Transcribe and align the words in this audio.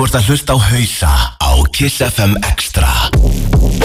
Þú 0.00 0.06
ert 0.08 0.14
að 0.16 0.28
hlusta 0.30 0.54
á 0.56 0.58
hausa 0.64 1.10
á 1.44 1.52
Kiss 1.76 2.00
FM 2.00 2.32
Extra. 2.48 2.88
Og 3.20 3.76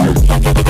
næst 0.00 0.69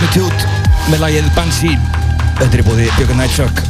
Magnitude 0.00 0.48
með 0.88 1.02
lagið 1.02 1.26
Banshee 1.36 1.76
Þetta 2.38 2.56
er 2.56 2.64
búið 2.64 2.86
Björgun 2.96 3.20
Nightshock 3.20 3.69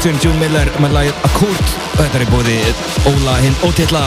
featuring 0.00 0.20
June 0.24 0.38
Miller 0.40 0.68
með 0.80 0.94
lagið 0.96 1.18
Akkord 1.28 1.72
Þetta 1.98 2.20
er 2.22 2.24
búið 2.32 2.46
Óla 3.10 3.36
hinn 3.42 3.58
ótilla 3.68 4.06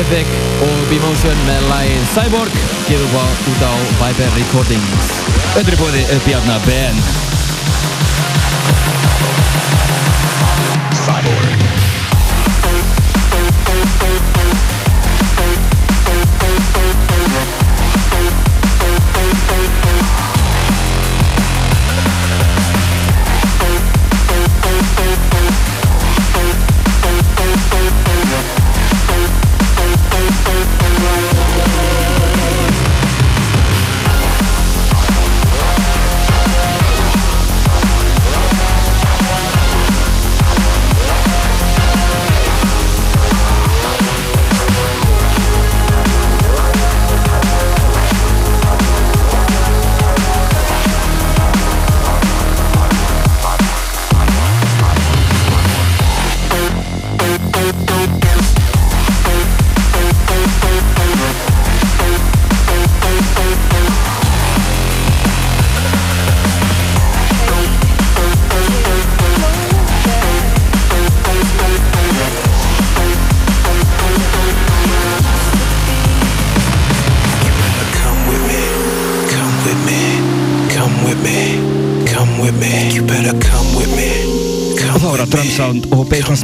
Scientific 0.00 0.28
og 0.64 0.76
B-Motion 0.88 1.42
með 1.44 1.66
lagið 1.68 2.04
Cyborg. 2.08 2.54
Gefur 2.86 3.10
við 3.12 3.50
út 3.52 3.64
á 3.68 3.72
Viper 4.00 4.32
Recordings. 4.38 5.10
Þetta 5.52 5.74
er 5.74 5.76
búið 5.82 5.98
Bjarna 6.24 6.56
Ben 6.64 7.04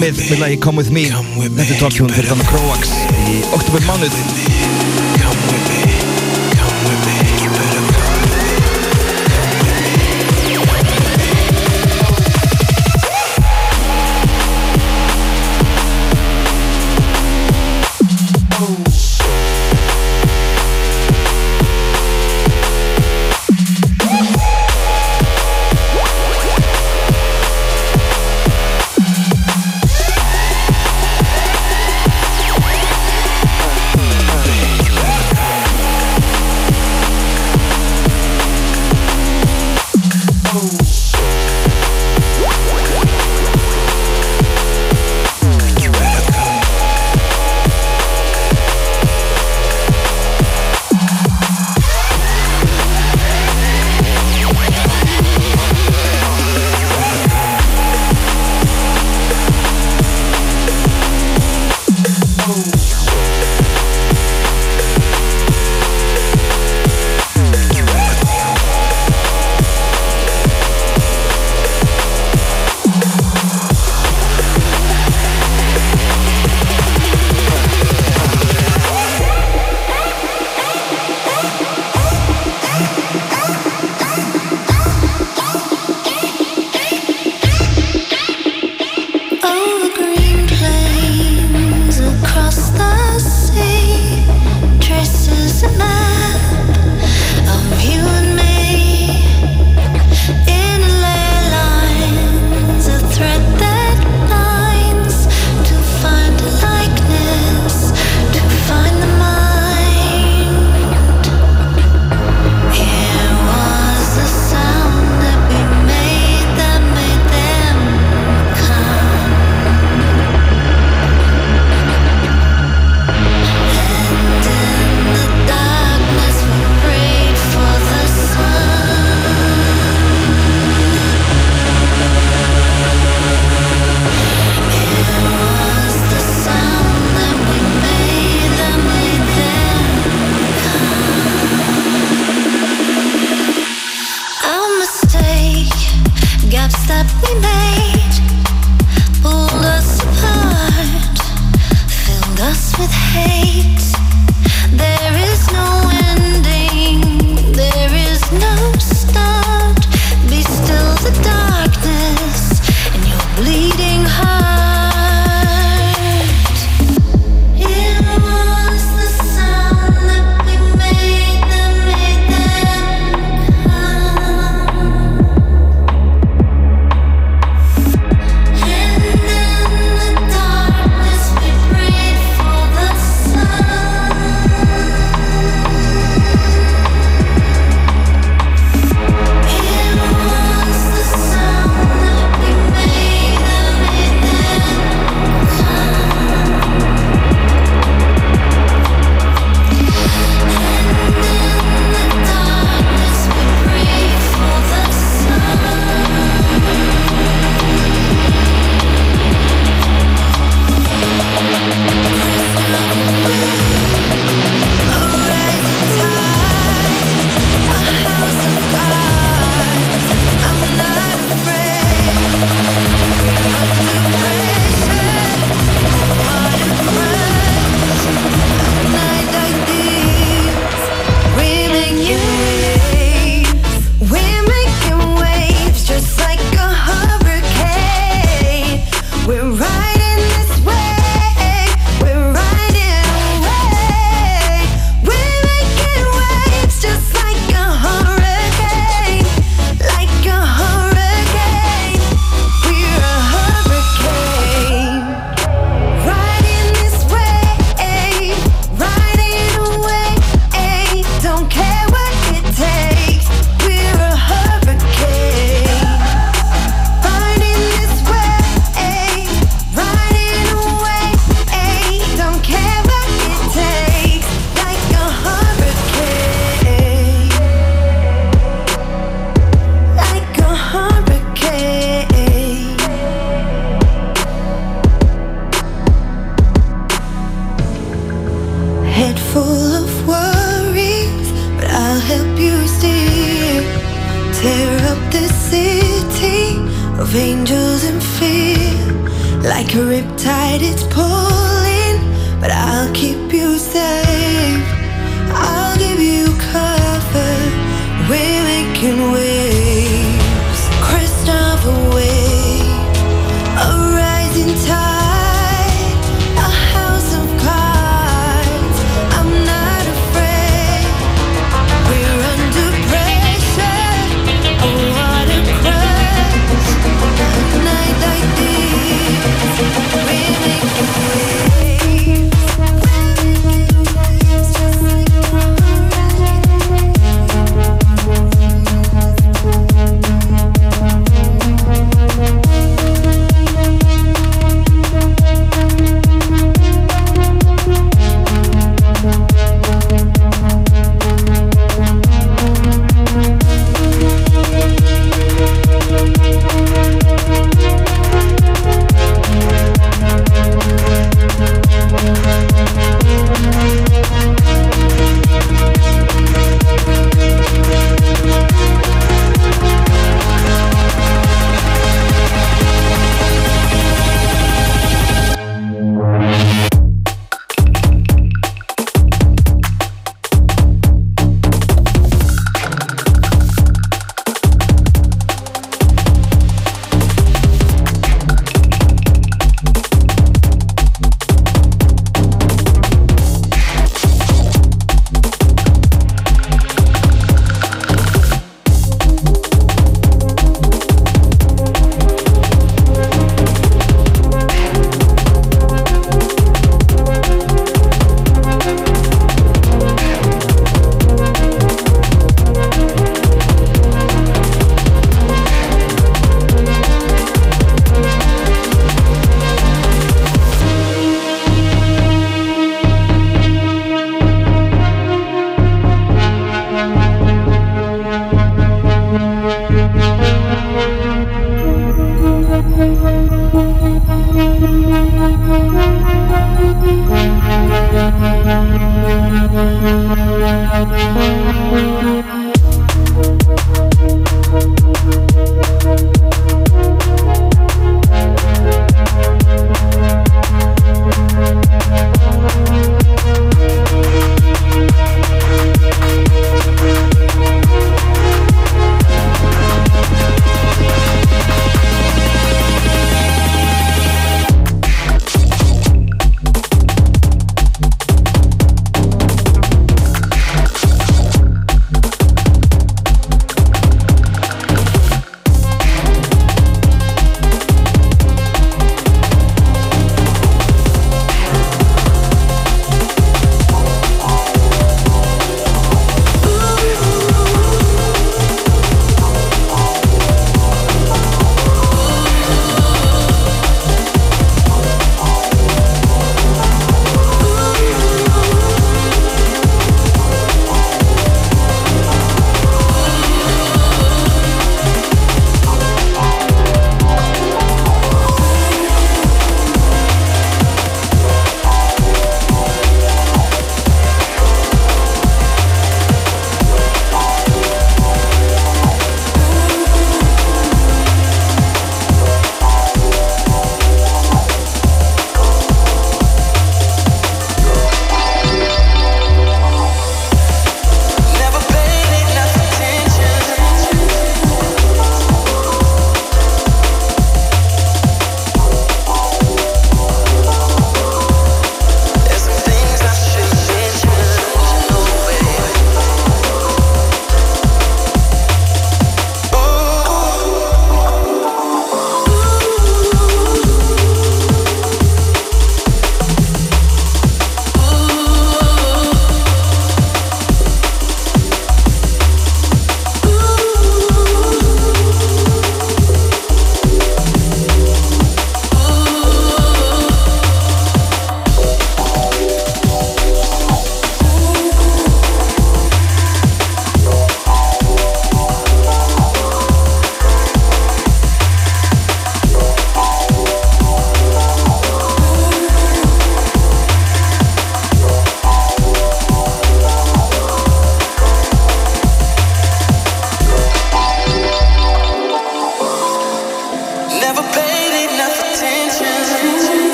Smith 0.00 0.30
með 0.30 0.38
lagi 0.40 0.56
Come 0.64 0.80
With 0.80 0.88
Me. 0.96 1.02
Þetta 1.12 1.74
er 1.74 1.80
topkjónum 1.82 2.14
fyrir 2.16 2.30
þannig 2.30 2.48
Croax 2.48 2.94
í 3.28 3.34
oktober 3.52 3.84
mánuð 3.84 4.16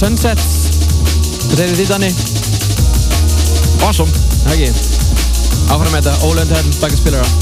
Sunsets. 0.00 0.70
Hvað 1.50 1.58
segir 1.58 1.74
þið 1.76 1.90
Danni? 1.90 2.08
Awesome. 3.84 4.08
Það 4.46 4.54
ekki. 4.56 4.72
Áfram 5.68 5.92
með 5.92 6.00
þetta, 6.00 6.16
Ólund 6.30 6.56
Hell, 6.56 6.74
bakkarspilara 6.80 7.39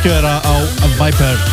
Eskjöðara 0.00 0.40
á 0.48 0.54
Viper 0.96 1.49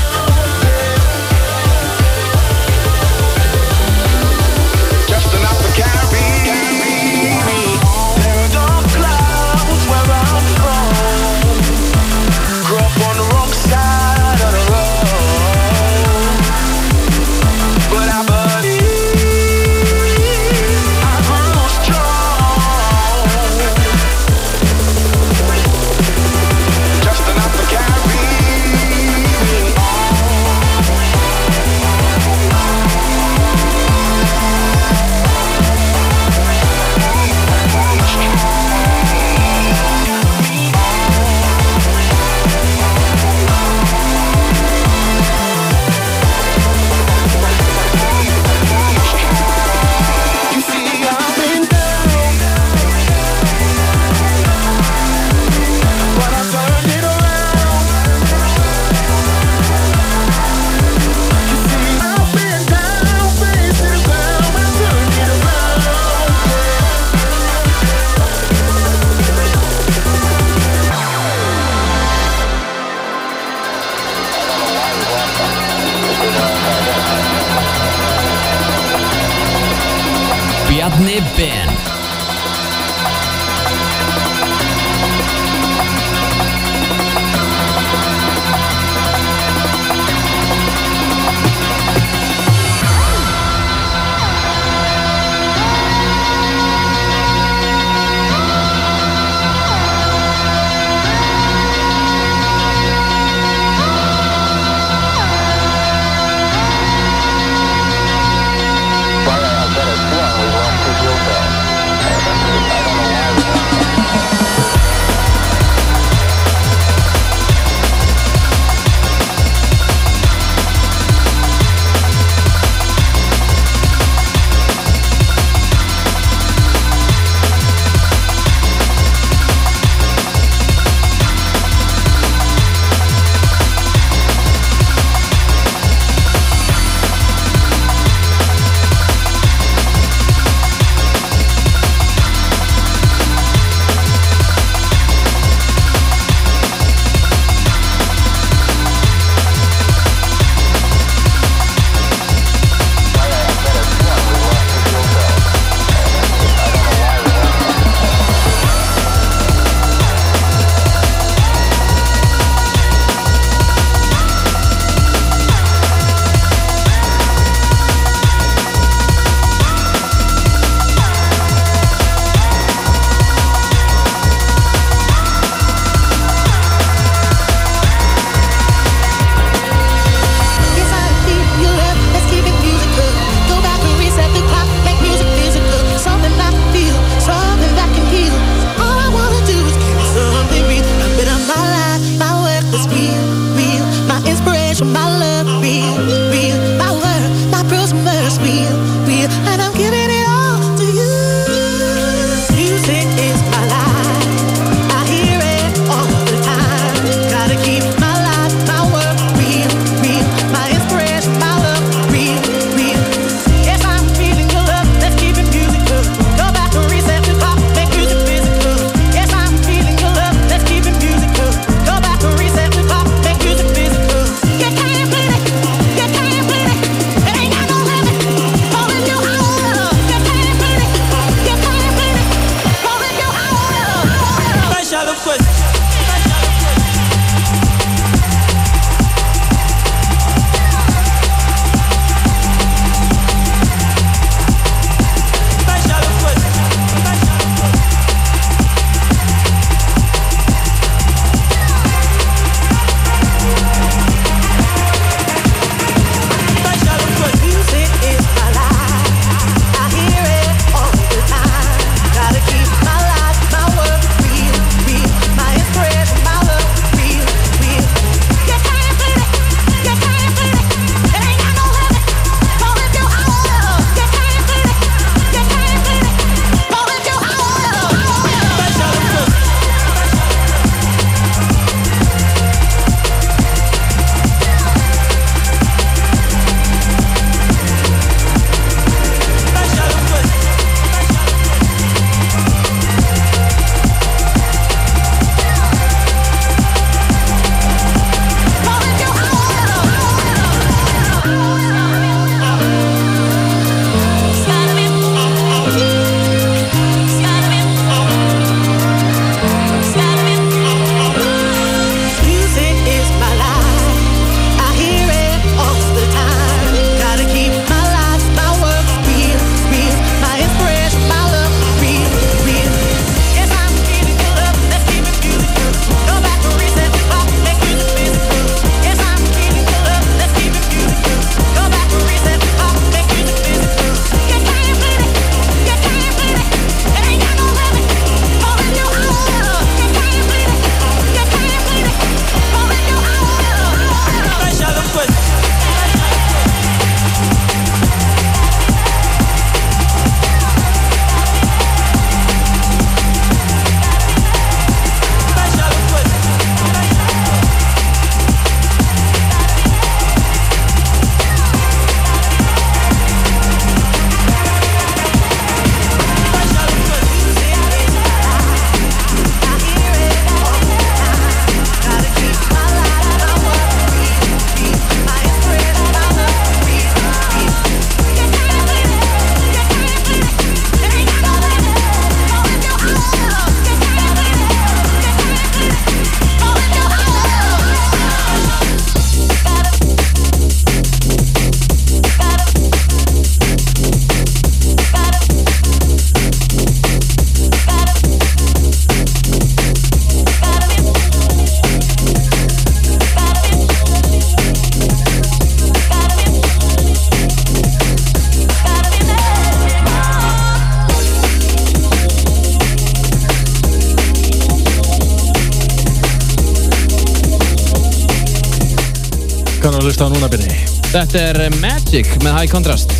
hlusta 419.97 420.05
á 420.05 420.13
núna 420.13 420.29
byrni? 420.29 420.53
Þetta 420.91 421.21
er 421.31 421.37
eh, 421.47 421.53
Magic 421.57 422.09
með 422.21 422.35
High 422.37 422.51
Contrast 422.51 422.91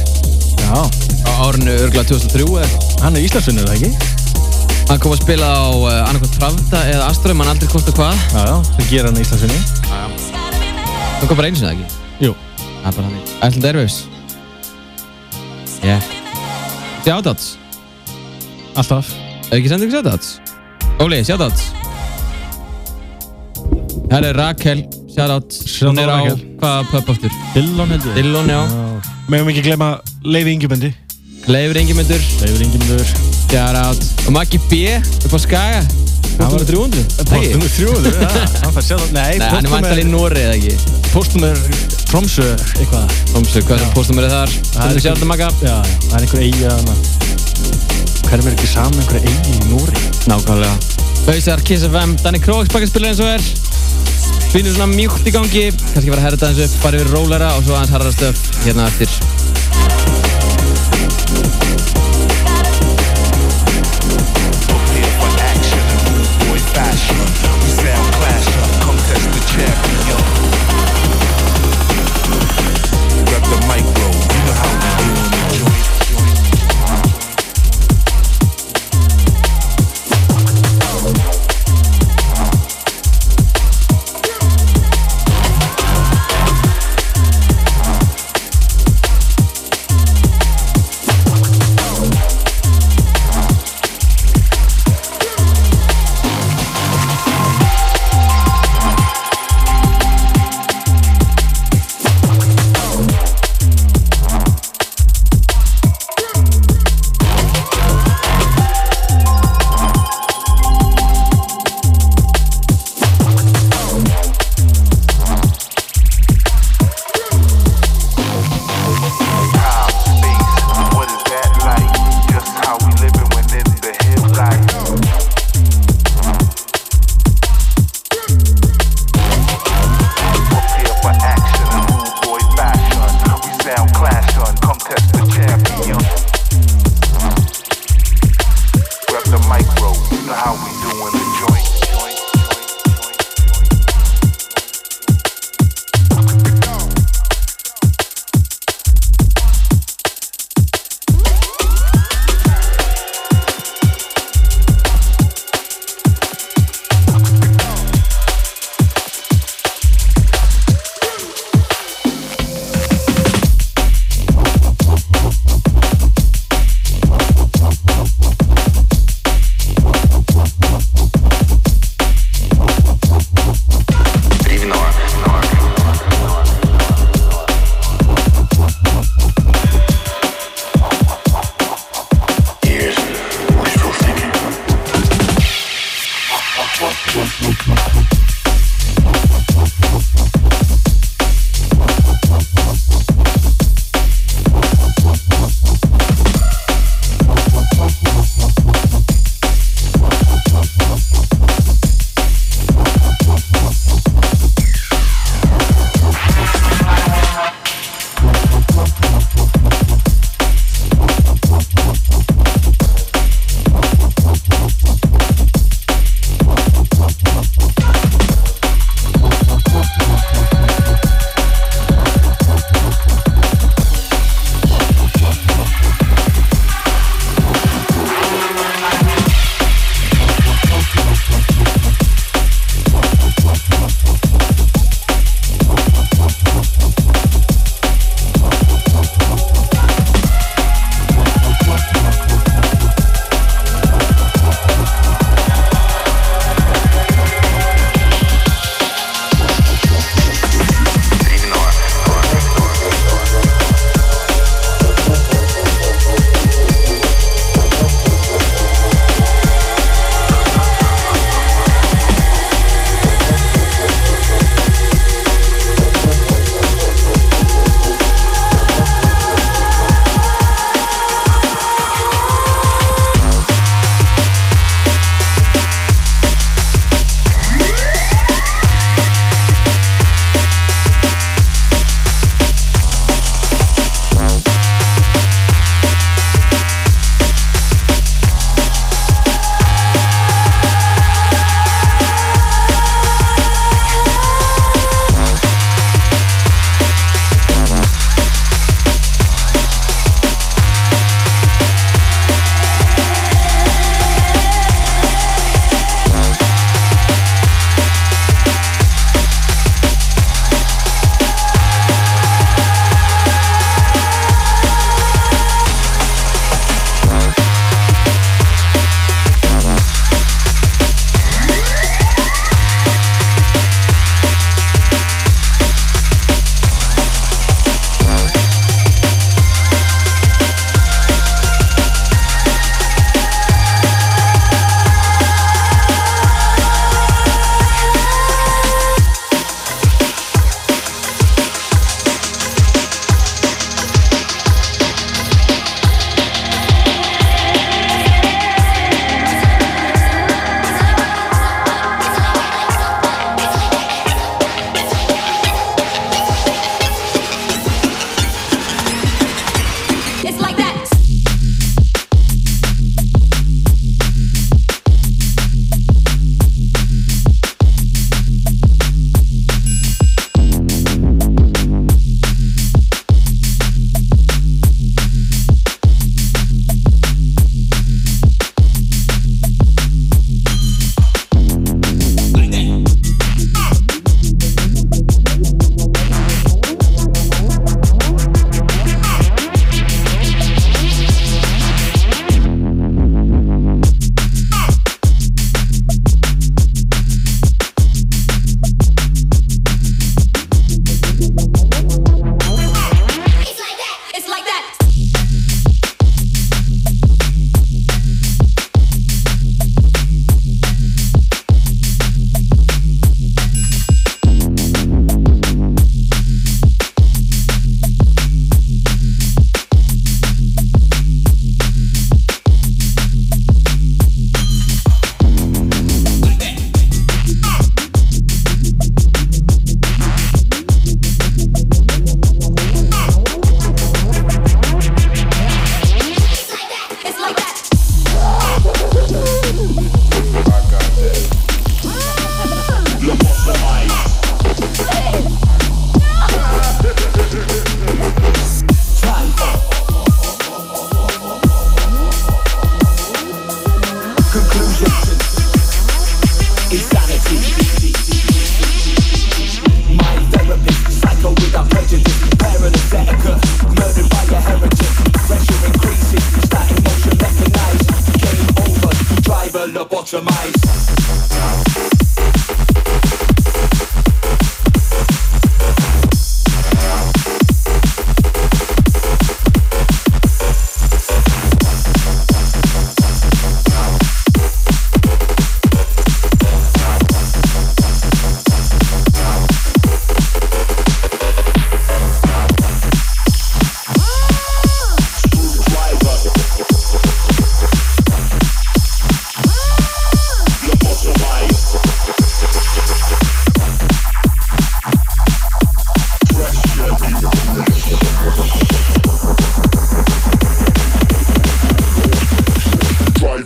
Já, 0.57 0.81
á 0.81 1.31
árinu 1.45 1.69
örgulega 1.77 2.10
2003 2.10 2.41
eða 2.41 2.63
eitthvað. 2.65 3.03
hann 3.03 3.17
er 3.17 3.25
Íslandsvinnur, 3.27 3.67
það 3.67 3.75
ekki? 3.77 3.91
Hann 4.88 5.01
kom 5.03 5.13
að 5.13 5.21
spila 5.21 5.45
á 5.45 5.69
uh, 5.77 5.89
annarkvæmt 6.07 6.39
Pravda 6.41 6.81
eða 6.89 7.10
Astrum, 7.12 7.43
hann 7.43 7.51
aldrei 7.53 7.69
komst 7.69 7.91
á 7.91 7.93
hvað 7.93 8.17
Já, 8.17 8.41
já, 8.49 8.55
það 8.71 8.89
gera 8.89 9.12
hann 9.12 9.21
Íslandsvinni. 9.21 9.60
Hann 9.91 11.27
kom 11.29 11.38
bara 11.38 11.51
einu 11.51 11.62
sinni, 11.62 11.69
eða 11.69 11.75
ekki? 11.77 11.88
Jú. 12.25 12.33
Það 12.65 12.89
er 12.89 12.97
bara 12.97 13.07
hann 13.12 13.17
Ætland 13.45 13.69
Airwaves 13.69 13.97
Yeah 15.86 16.01
Shoutouts 17.05 17.53
Alltaf. 18.77 19.13
Hefur 19.47 19.60
ekki 19.62 19.69
sendið 19.69 19.91
ykkur 19.91 19.99
shoutouts? 20.01 20.27
Óli, 21.03 21.21
shoutouts 21.29 21.69
Her 24.10 24.31
er 24.31 24.39
Rakel 24.39 24.88
Shoutout 25.17 25.49
Shoutout 25.65 25.97
Hún 25.97 25.97
er 25.97 26.12
á 26.13 26.17
hvaða 26.62 26.84
pub 26.91 27.08
aftur? 27.10 27.32
Dillon 27.56 27.89
heldur. 27.89 28.13
Dillon, 28.13 28.49
já 28.53 28.60
Megum 29.27 29.49
ekki 29.49 29.63
glemma 29.65 29.88
Leifi 30.21 30.53
Ingebundi. 30.53 30.91
Leifur 31.49 31.80
Ingemyndur 31.82 32.21
Leifur 32.43 32.62
Ingemundur. 32.62 33.08
Shoutout 33.49 34.03
Og 34.27 34.36
Maggi 34.36 34.60
B 34.69 34.84
upp 35.25 35.34
á 35.34 35.39
Skaga 35.41 35.82
Póstum 36.38 36.62
með 36.62 36.69
300 36.69 37.01
Ekki? 37.23 37.49
Póstum 37.58 37.63
með 37.63 37.73
300, 37.80 38.13
já. 38.13 38.45
Hann 38.62 38.75
fær 38.75 38.86
sjálf, 38.86 39.08
nei, 39.15 39.38
Nei, 39.41 39.47
hann 39.56 39.65
er 39.65 39.73
vantal 39.73 39.97
í 39.97 40.06
Nóri 40.06 40.43
eða 40.43 40.58
ekki 40.60 40.75
póstum 41.15 41.41
með 41.41 41.63
Tromsö 42.12 42.45
eitthvað. 42.77 43.15
Komstu, 43.34 43.63
hvað 43.65 43.82
er 43.82 43.93
póstum 43.95 44.19
með 44.19 44.27
þar? 44.36 44.53
Það 44.75 44.91
er 44.91 45.01
shoutout 45.08 45.30
Magga 45.32 45.49
Já, 45.63 45.77
það 46.06 46.13
er 46.19 46.27
einhver 46.27 46.43
eigi. 46.45 47.25
Hverjum 48.27 48.51
er 48.51 48.53
ekki 48.53 48.69
saman 48.69 49.01
einhver 49.01 49.23
eigi 49.23 49.56
í 49.56 49.71
Nóri? 49.71 50.06
Nákvæmlega 50.30 50.77
Hausar, 51.25 51.63
Kiss 51.67 51.88
FM, 51.89 52.13
Danny 52.21 52.43
Krogs 52.43 52.69
bakkarspilur 52.71 53.10
eins 53.10 53.23
og 53.23 53.34
er 53.34 53.66
Finnur 54.58 54.74
svona 54.74 54.89
mjúkt 54.89 55.28
í 55.30 55.34
gangi. 55.36 55.67
Kannski 55.70 56.10
fara 56.10 56.17
að 56.17 56.24
herra 56.24 56.39
þetta 56.39 56.48
eins 56.50 56.62
upp, 56.65 56.78
fara 56.82 56.98
yfir 56.98 57.13
rólera 57.13 57.54
og 57.60 57.67
svo 57.67 57.78
aðeins 57.78 57.93
harra 57.93 58.15
stöf 58.15 58.48
hérna 58.63 58.89
eftir 58.89 59.37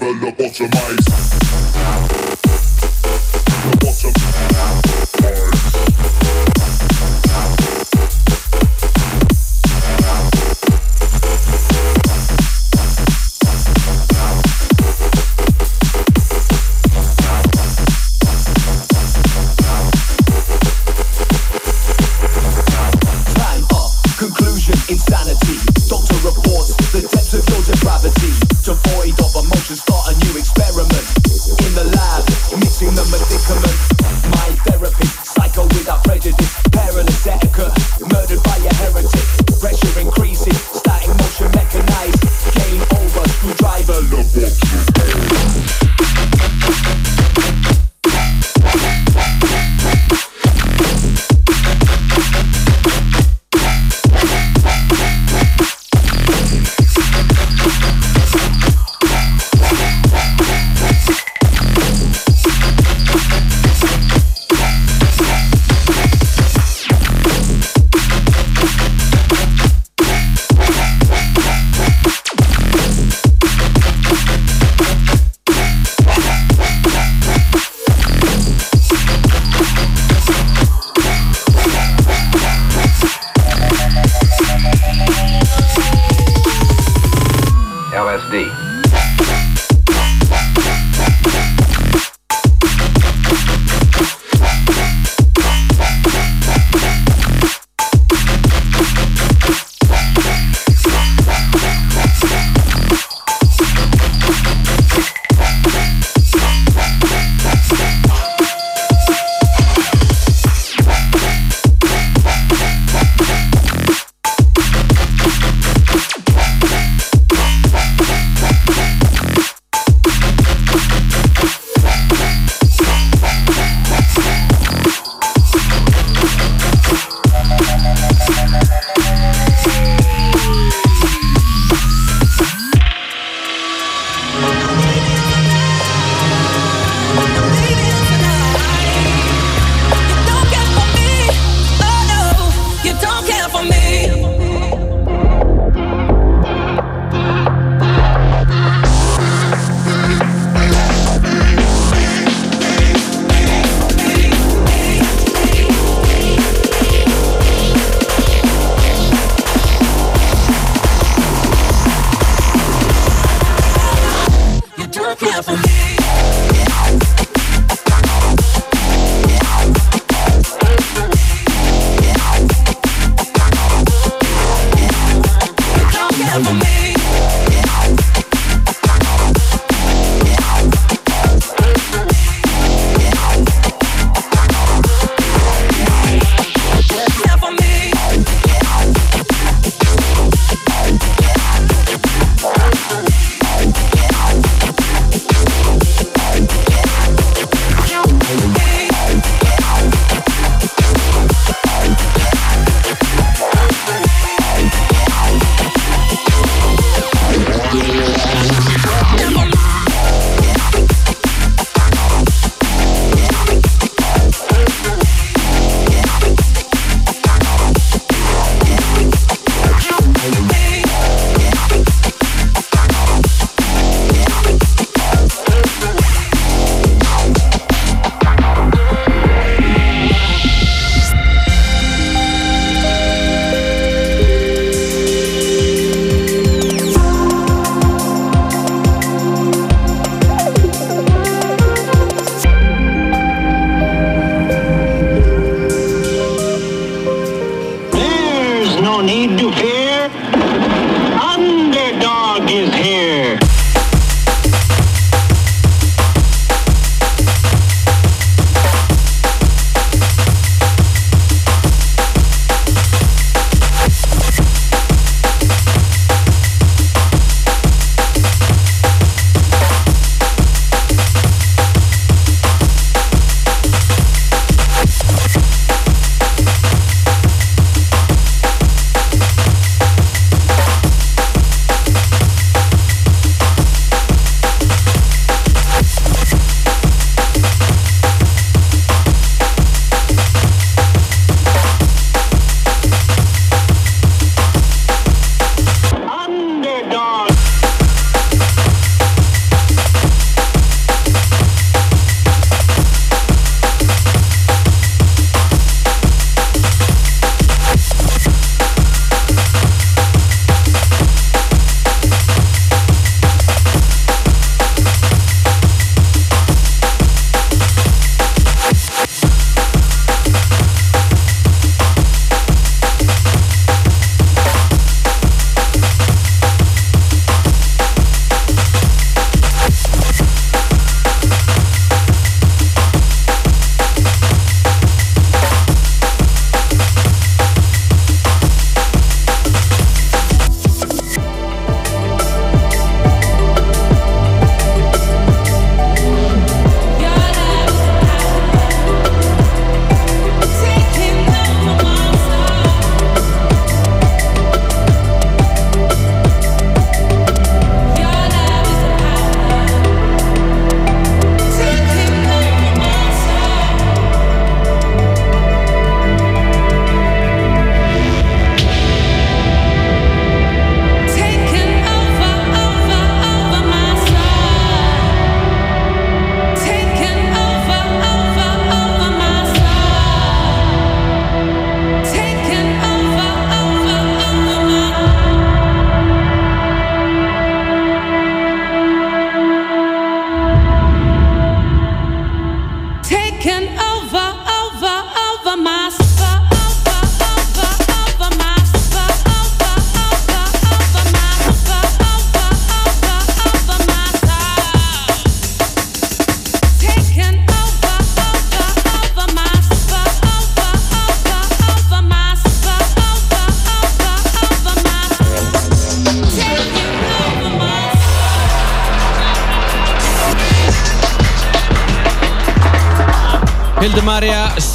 Develop 0.02 0.40
optimize. 0.40 2.31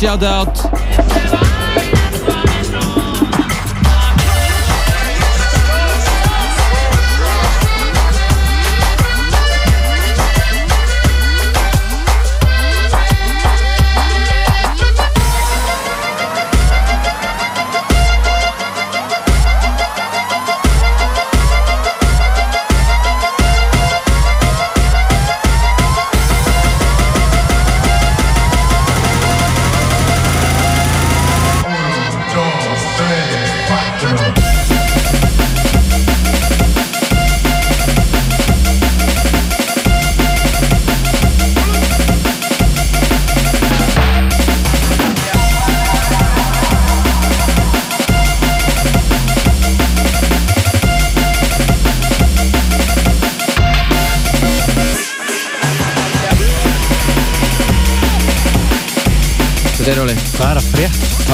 Shout 0.07 0.23
out 0.23 0.76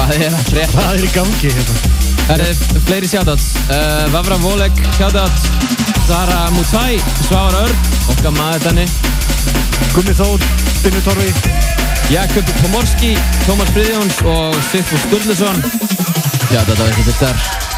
Hvað 0.03 0.17
er 0.19 0.33
að 0.35 0.49
frétta? 0.49 0.73
Hvað 0.73 0.97
er 0.97 1.03
í 1.05 1.09
gangi 1.13 1.49
hérna? 1.53 1.91
Það 2.27 2.41
eru 2.43 2.81
fleiri 2.89 3.07
shoutouts. 3.07 3.45
Uh, 3.71 4.01
Vavra 4.11 4.35
Volek, 4.43 4.81
shoutout 4.97 5.45
Zara 6.09 6.41
Mutai, 6.51 6.97
Svavar 7.21 7.55
Örn 7.61 7.87
Okkar 8.11 8.35
maður 8.35 8.65
þannig 8.67 8.97
Gummi 9.95 10.17
Þór, 10.19 10.43
Binnu 10.83 11.03
Torfi. 11.07 11.31
Jakob 12.11 12.51
Pomorski, 12.59 13.15
Tómas 13.47 13.71
Friðjóns 13.71 14.19
og 14.27 14.59
Sigfús 14.73 15.07
Sturluson. 15.07 15.63
Shoutout 16.49 16.83
á 16.83 16.85
ykkur 16.91 17.07
fyrstar 17.13 17.39
We 17.45 17.72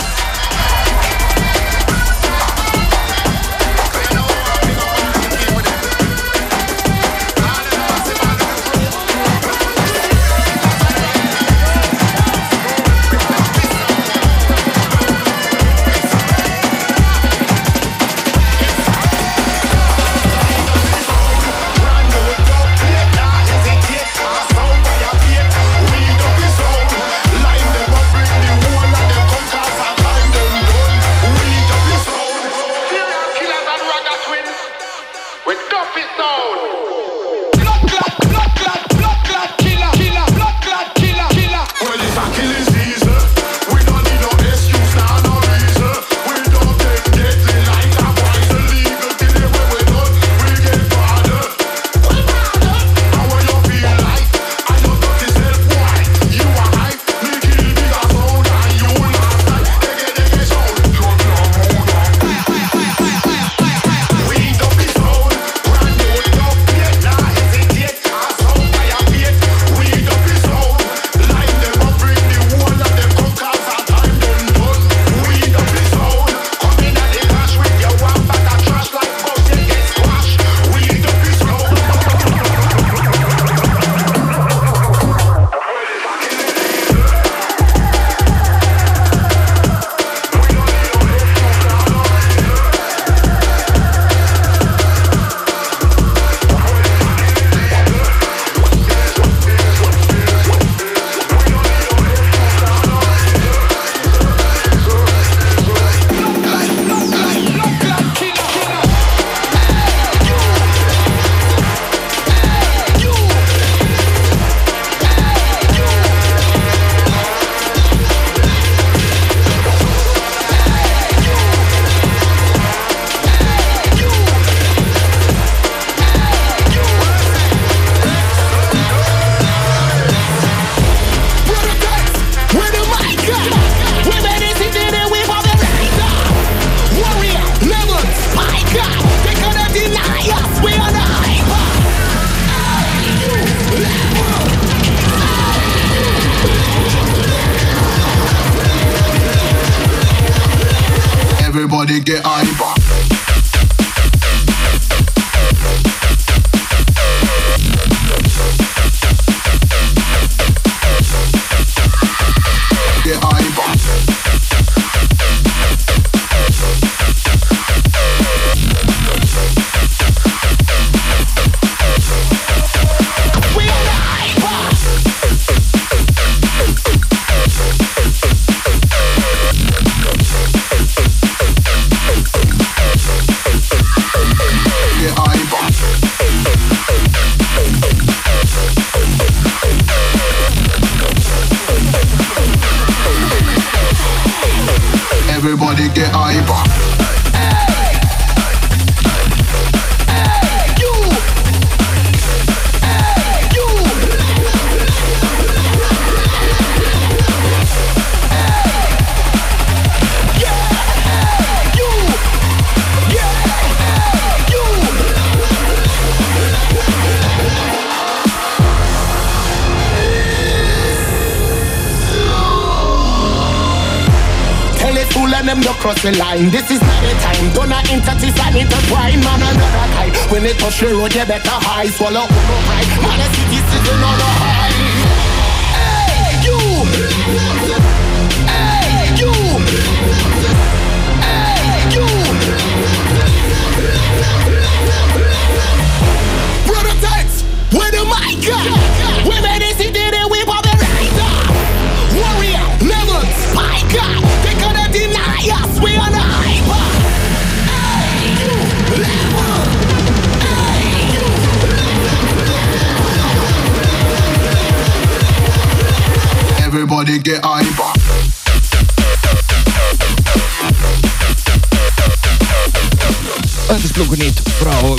intoxicated, 227.95 228.67
wine, 228.91 229.19
man, 229.23 229.41
another. 229.41 230.11
When 230.31 230.45
it 230.45 230.59
touch 230.59 230.79
the 230.79 230.87
road, 230.93 231.15
you 231.15 231.25
better 231.25 231.57
high, 231.63 231.87
swallow, 231.87 232.27
right. 232.27 232.91
Man, 233.01 233.34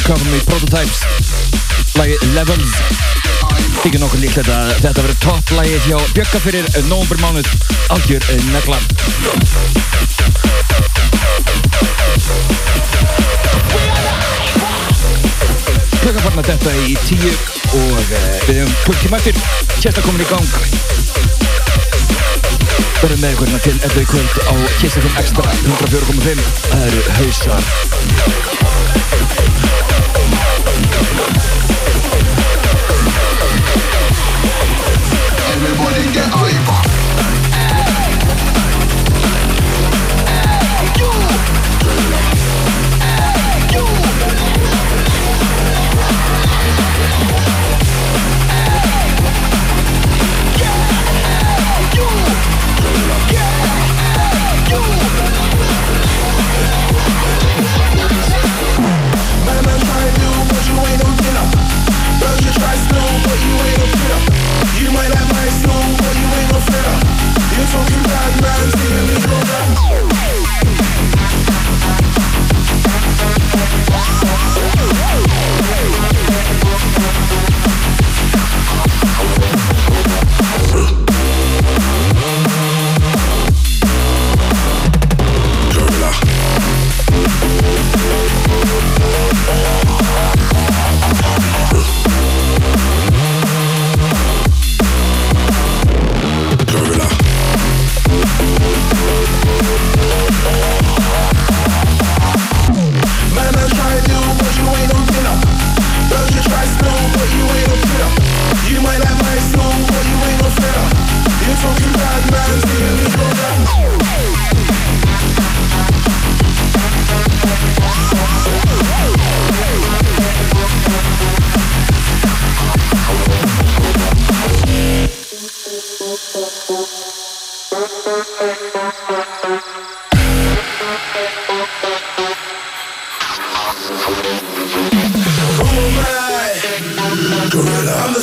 Cover 0.07 0.31
Me 0.31 0.39
Prototypes. 0.47 1.01
Lagi 1.99 2.15
Levels. 2.35 2.75
Þykir 3.83 3.99
nokkuð 3.99 4.21
líklegt 4.23 4.51
að 4.55 4.69
þetta 4.79 5.03
verður 5.03 5.17
topplagið 5.25 5.89
hjá 5.89 5.97
Bjögga 6.15 6.41
fyrir 6.45 6.69
nómber 6.87 7.19
mánuð. 7.19 7.49
Algjör 7.91 8.23
eh, 8.31 8.45
negla. 8.55 8.79
Klukkan 15.99 16.23
farin 16.23 16.39
að 16.45 16.53
detta 16.53 16.77
í 16.87 16.95
tíu 17.09 17.33
og 17.81 17.99
eh, 18.07 18.47
við 18.47 18.61
hefum 18.61 18.75
klukktíma 18.87 19.19
eftir 19.19 19.35
Kjesta 19.81 20.07
komin 20.07 20.23
í 20.23 20.29
gang. 20.31 20.47
Verðum 23.03 23.27
með 23.27 23.35
ykkur 23.35 23.51
hérna 23.51 23.61
til 23.67 23.75
11 23.91 24.05
í 24.05 24.09
kvöld 24.15 24.35
á 24.47 24.55
Kissafinn 24.79 25.19
Extra 25.19 25.51
104.5 25.67 26.47
Það 26.71 26.87
eru 26.93 27.03
hausar 27.19 27.63
wouldn't 35.87 36.15
get 36.15 36.33
up. 36.33 36.46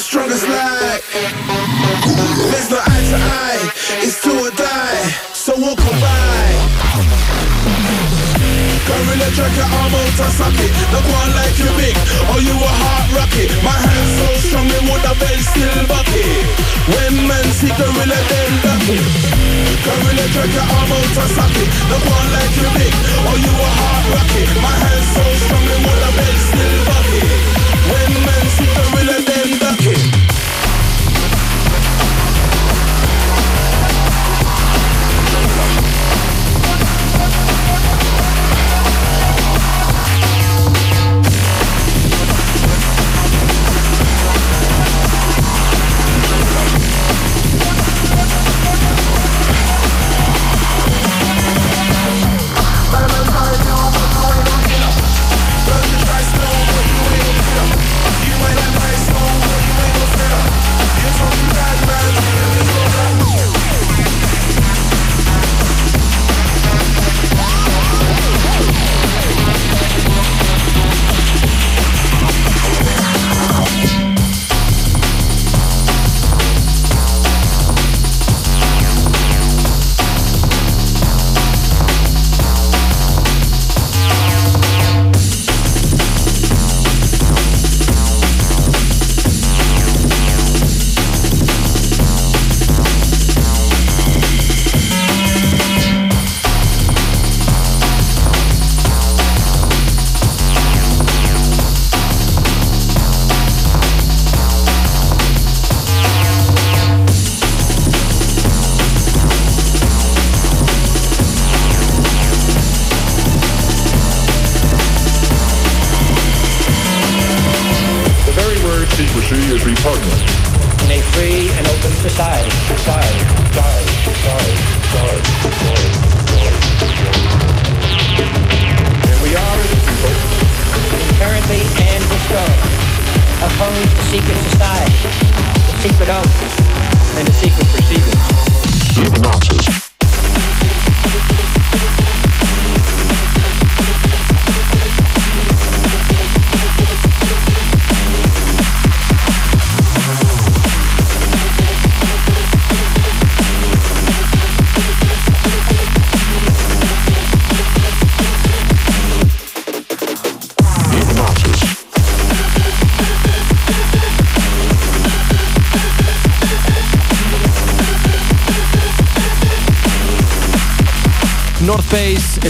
Strongest 0.04 0.44
like 0.44 1.04
There's 2.52 2.70
no 2.70 2.76
eye 2.76 3.04
to 3.08 3.18
eye 3.24 3.64
It's 4.04 4.20
do 4.20 4.36
or 4.36 4.52
die. 4.52 5.00
So 5.32 5.56
we'll 5.56 5.80
combine 5.80 6.60
Gorilla 8.84 9.30
tracker, 9.32 9.64
I'm 9.64 9.96
out 9.96 10.12
to 10.20 10.28
suck 10.36 10.60
it 10.60 10.72
Look 10.92 11.08
one 11.08 11.32
like 11.40 11.56
you 11.56 11.72
big 11.80 11.96
Or 12.36 12.40
you 12.44 12.52
a 12.52 12.72
hot 12.84 13.08
rocket 13.16 13.48
My 13.64 13.80
hands 13.80 14.12
so 14.20 14.28
strong 14.44 14.68
They 14.68 14.84
would 14.92 15.04
have 15.08 15.20
been 15.24 15.40
still 15.40 15.88
bucket 15.88 16.52
When 16.92 17.14
men 17.24 17.48
see 17.56 17.72
gorilla 17.80 18.20
then 18.28 18.52
duck 18.60 18.84
it 18.92 19.08
Gorilla 19.88 20.26
tracker, 20.36 20.68
I'm 20.68 20.92
out 20.92 21.10
to 21.16 21.24
suck 21.32 21.56
it 21.56 21.70
Look 21.88 22.04
one 22.04 22.30
like 22.36 22.54
you 22.60 22.70
big 22.76 22.94
Or 23.24 23.36
you 23.40 23.54
a 23.56 23.70
hot 23.72 24.04
rocket 24.20 24.52
My 24.60 24.76
hands 24.84 25.08
so 25.16 25.24
strong 25.48 25.64
They 25.64 25.80
would 25.80 26.02
have 26.04 26.16
been 26.20 26.40
still 26.44 26.80
bucket 26.92 27.32
When 27.88 28.12
men 28.20 28.46
see 28.52 28.68
gorilla 28.68 29.13
the 29.64 29.78
king. 29.78 30.33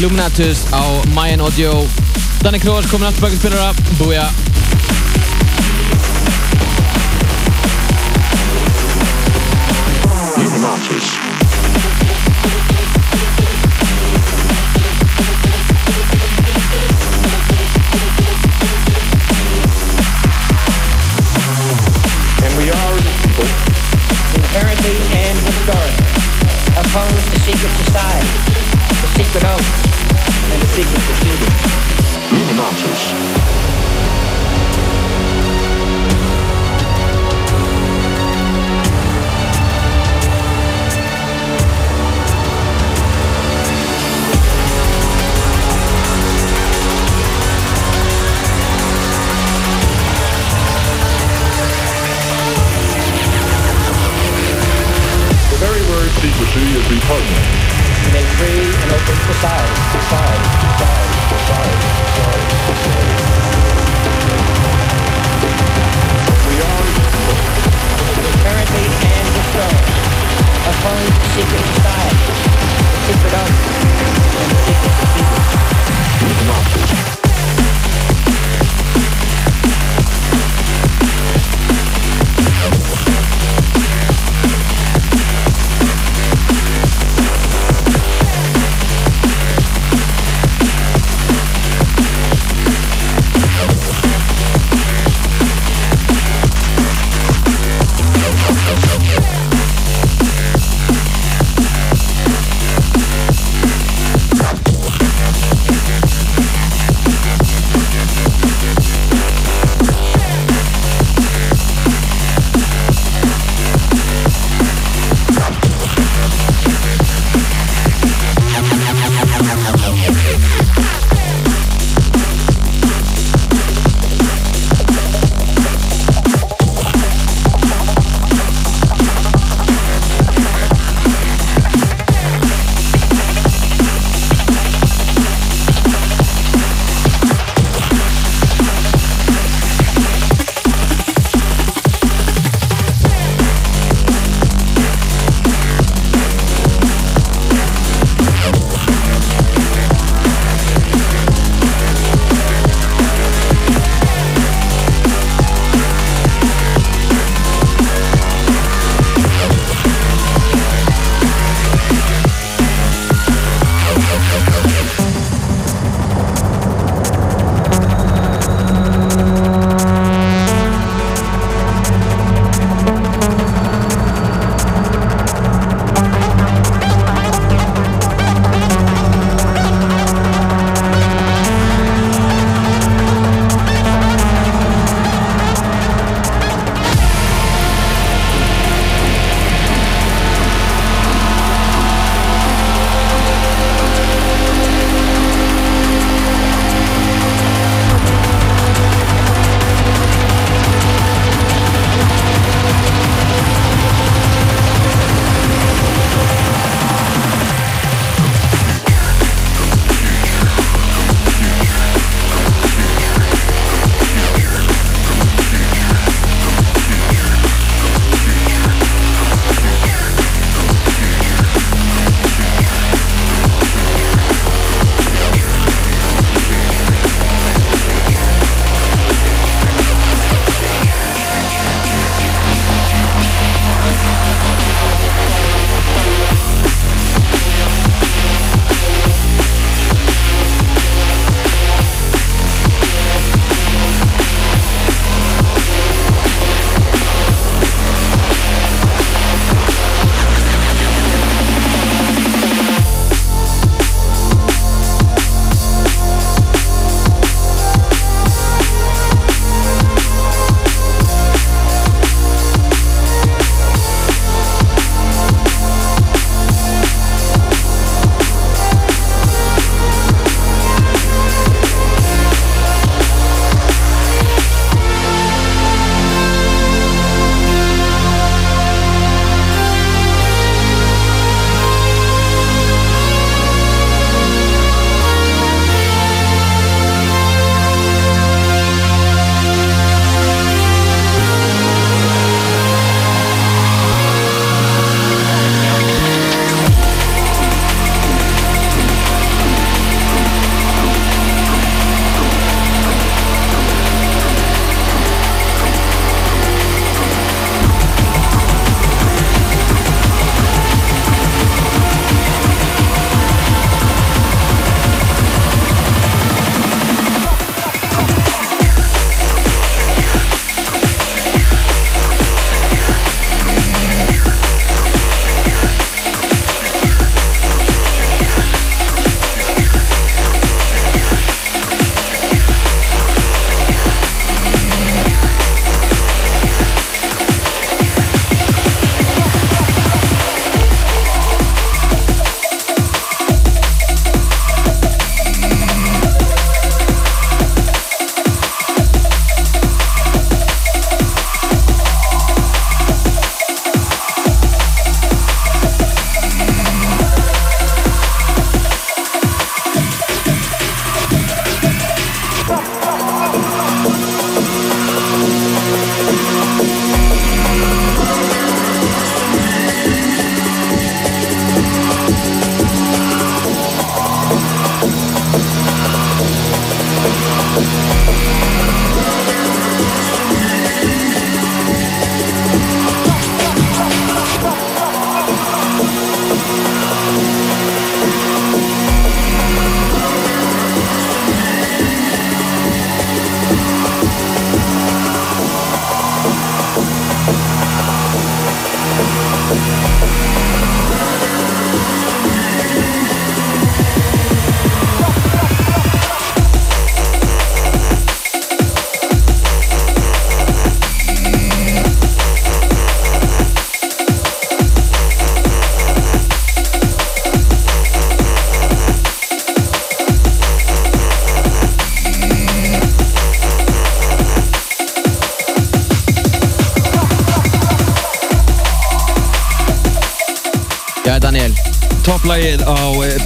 Illuminatus 0.03 0.67
á 0.75 0.83
Mayan 1.15 1.39
Audio. 1.39 1.87
Danny 2.43 2.59
Kroos 2.59 2.83
komin 2.91 3.07
aftur 3.07 3.23
baka 3.23 3.39
spinnara. 3.39 3.71
Búja! 3.95 4.27
Illuminatus 10.35 11.07
inherently 24.35 24.99
and 25.15 25.37
historically 25.47 26.11
opposed 26.75 27.25
to 27.31 27.39
secret 27.39 27.71
society, 27.87 28.27
the 28.99 29.07
secret 29.15 29.43
oath, 29.47 29.82
tickets 30.76 31.32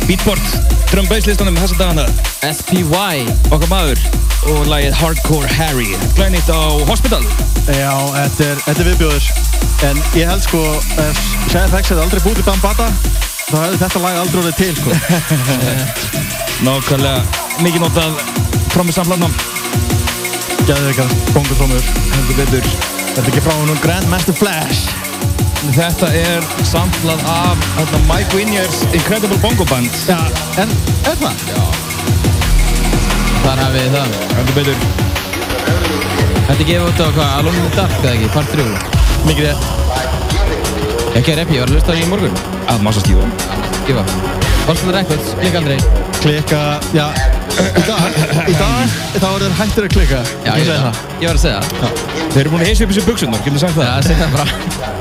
Beatport 0.08 0.58
Drum 0.88 1.08
bass 1.12 1.28
listanum 1.28 1.58
þessa 1.60 1.76
dagana. 1.76 2.06
SPY 2.48 3.26
Okkar 3.52 3.68
maður. 3.68 4.00
Og 4.48 4.68
lægið 4.72 4.94
Hardcore 4.96 5.50
Harry. 5.52 5.90
Glænýtt 6.16 6.48
á 6.48 6.80
Hospital. 6.88 7.24
Já, 7.68 7.92
þetta 8.14 8.46
er, 8.48 8.62
er 8.72 8.82
viðbjóður. 8.88 9.28
En 9.90 10.00
ég 10.16 10.30
held 10.32 10.46
sko 10.46 10.62
ef 11.04 11.20
CFX 11.52 11.92
hefði 11.92 12.06
aldrei 12.06 12.24
búið 12.24 12.40
til 12.40 12.48
Bambata 12.48 12.88
þá 13.48 13.58
hefði 13.62 13.82
þetta 13.84 14.04
lag 14.04 14.22
aldrei 14.22 14.40
orðið 14.42 14.58
til 14.62 14.74
sko. 14.80 14.96
Nákvæmlega. 16.68 17.44
Mikið 17.66 17.84
notað 17.84 18.20
trommusamlarnam 18.70 19.34
Gæðveikar, 20.68 21.14
bongotrómur 21.34 21.92
Heldur 22.14 22.40
betur. 22.42 22.72
Þetta 23.12 23.26
er 23.26 23.32
ekki 23.32 23.46
frá 23.48 23.56
húnum 23.58 23.84
Grandmaster 23.84 24.36
Flash 24.38 24.97
Þetta 25.58 26.08
er 26.14 26.44
samtlað 26.70 27.22
af 27.34 27.62
hérna, 27.80 28.00
Mike 28.06 28.38
Winiers 28.38 28.84
Incredible 28.94 29.40
Bongo 29.42 29.66
Band. 29.66 29.90
Já, 30.06 30.20
en 30.62 30.70
er 31.02 31.18
það? 31.18 31.40
Já. 31.50 31.64
Þar 33.42 33.62
hafið 33.64 33.80
þið 33.82 33.96
það. 33.96 34.14
Heldur 34.38 34.58
betur. 34.60 34.84
Þetta 36.38 36.58
er 36.60 36.70
gefið 36.70 36.86
út 36.86 37.02
á 37.02 37.08
hvað, 37.18 37.32
Alone 37.40 37.58
in 37.58 37.66
the 37.66 37.72
Dark 37.74 37.96
eða 38.04 38.12
ekki, 38.14 38.30
part 38.36 38.54
3 38.54 38.68
Mikið 39.26 39.48
rétt. 39.48 39.66
Ekki 41.18 41.34
að 41.34 41.40
reppi, 41.42 41.58
ég 41.58 41.64
var 41.64 41.72
að 41.72 41.74
hlusta 41.74 41.90
það 41.90 42.04
í 42.04 42.12
morgun. 42.12 42.38
Að 42.68 42.86
massa 42.86 43.02
stífa 43.02 43.26
Skífa 43.80 44.06
Hospital 44.68 44.94
Records, 45.00 45.34
klikka 45.42 45.64
aldrei. 45.64 45.78
Klikka, 46.22 46.62
já. 46.94 47.08
Í 47.58 47.84
dag, 47.88 48.22
í 48.46 48.56
dag, 48.60 48.98
þá 49.18 49.28
er 49.32 49.48
þeir 49.48 49.58
hættir 49.64 49.90
að 49.90 49.94
klikka. 49.96 50.22
Já, 50.46 50.54
ég, 50.62 50.70
ég, 50.70 51.26
var 51.26 51.34
að 51.34 51.44
segja 51.48 51.66
það. 51.82 52.06
Þeir 52.36 52.42
eru 52.44 52.54
búin 52.54 52.62
að 52.62 52.70
heisa 52.70 52.86
upp 52.86 52.94
þessu 52.94 53.08
buksunar, 53.10 53.42
getur 53.42 53.58
þú 53.58 53.66
sagt 53.66 53.80
það? 53.80 53.90
Já, 53.90 54.10
segja 54.12 54.28
það 54.28 54.38
bara 54.38 54.96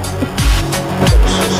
Thank 0.98 1.50
you. 1.50 1.55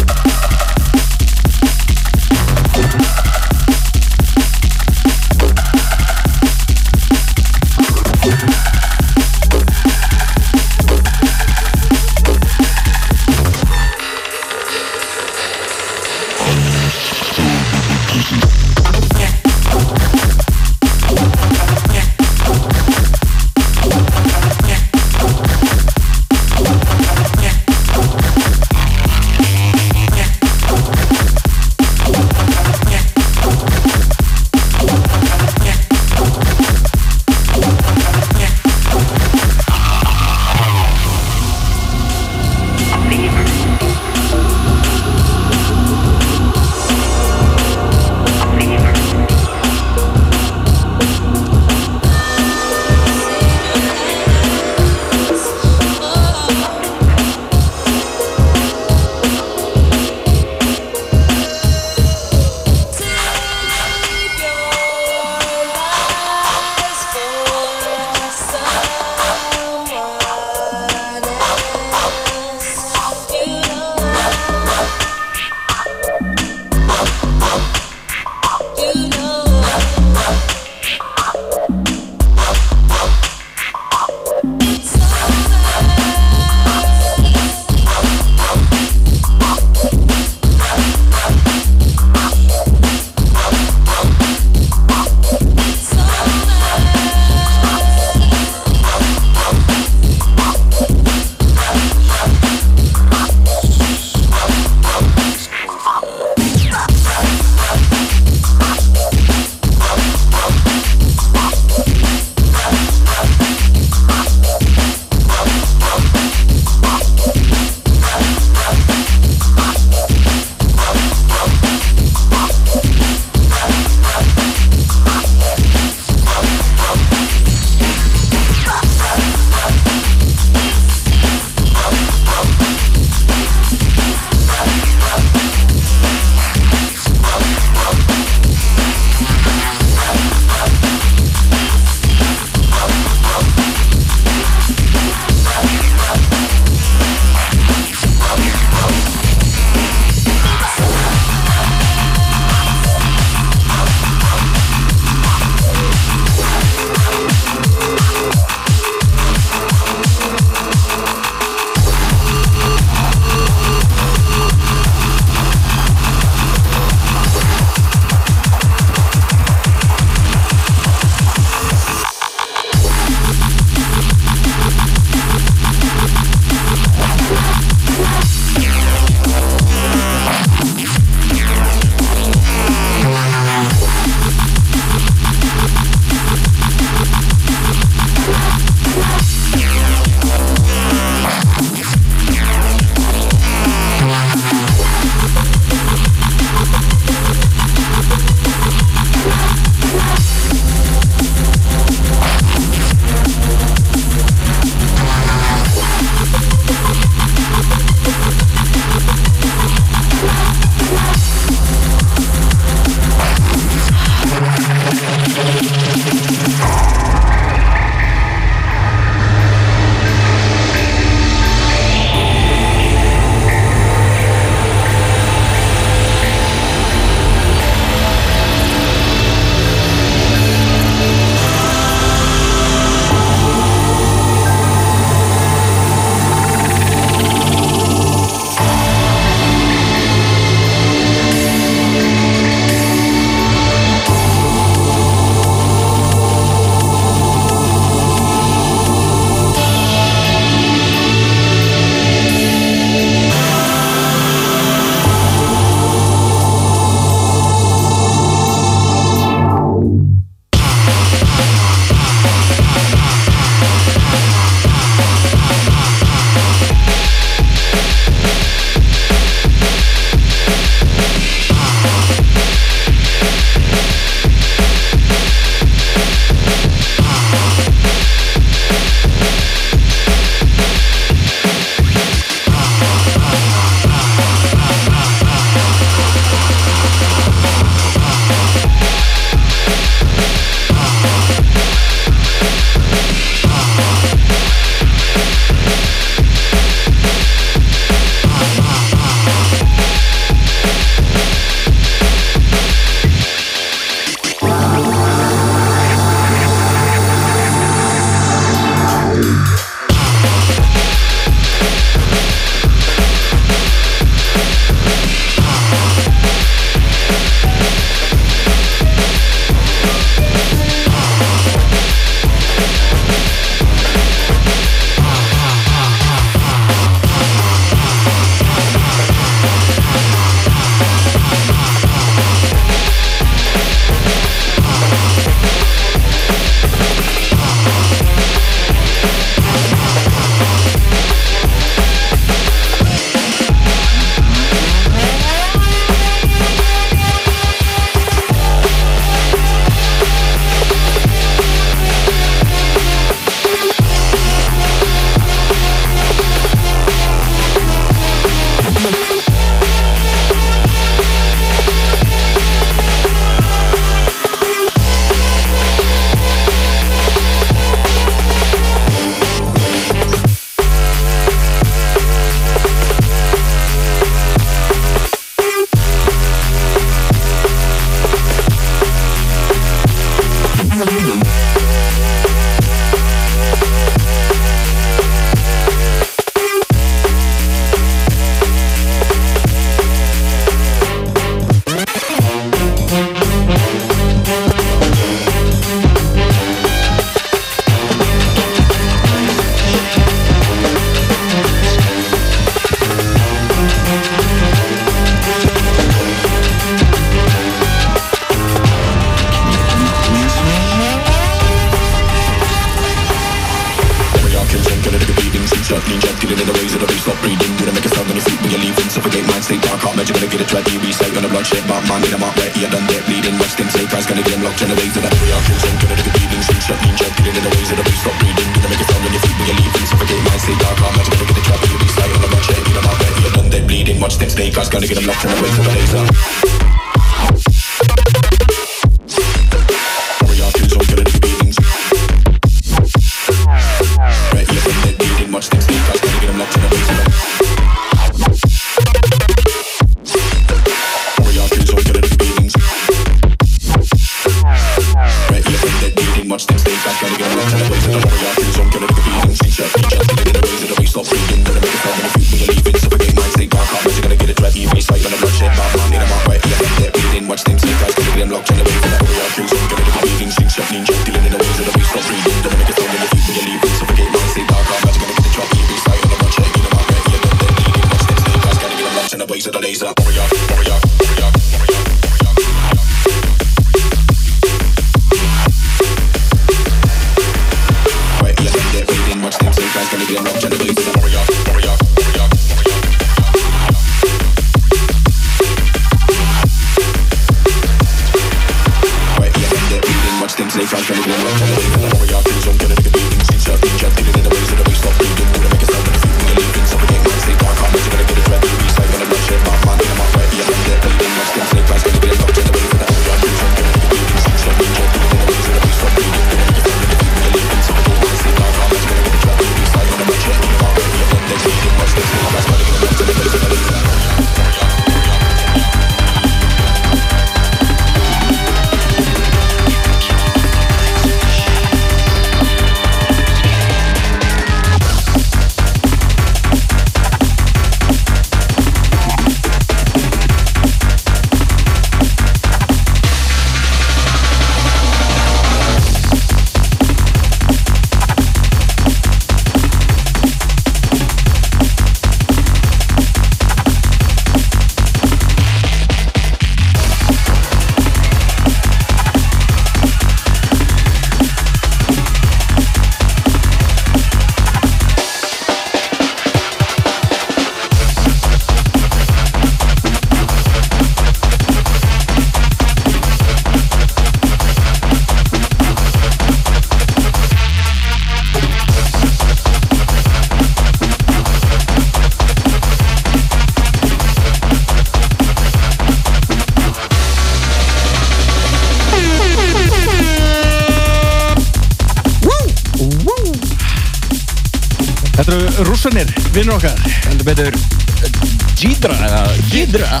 heldur 597.26 597.52
betur 597.52 598.56
Gidra 598.56 598.96
eða 599.06 599.22
Gidra? 599.50 600.00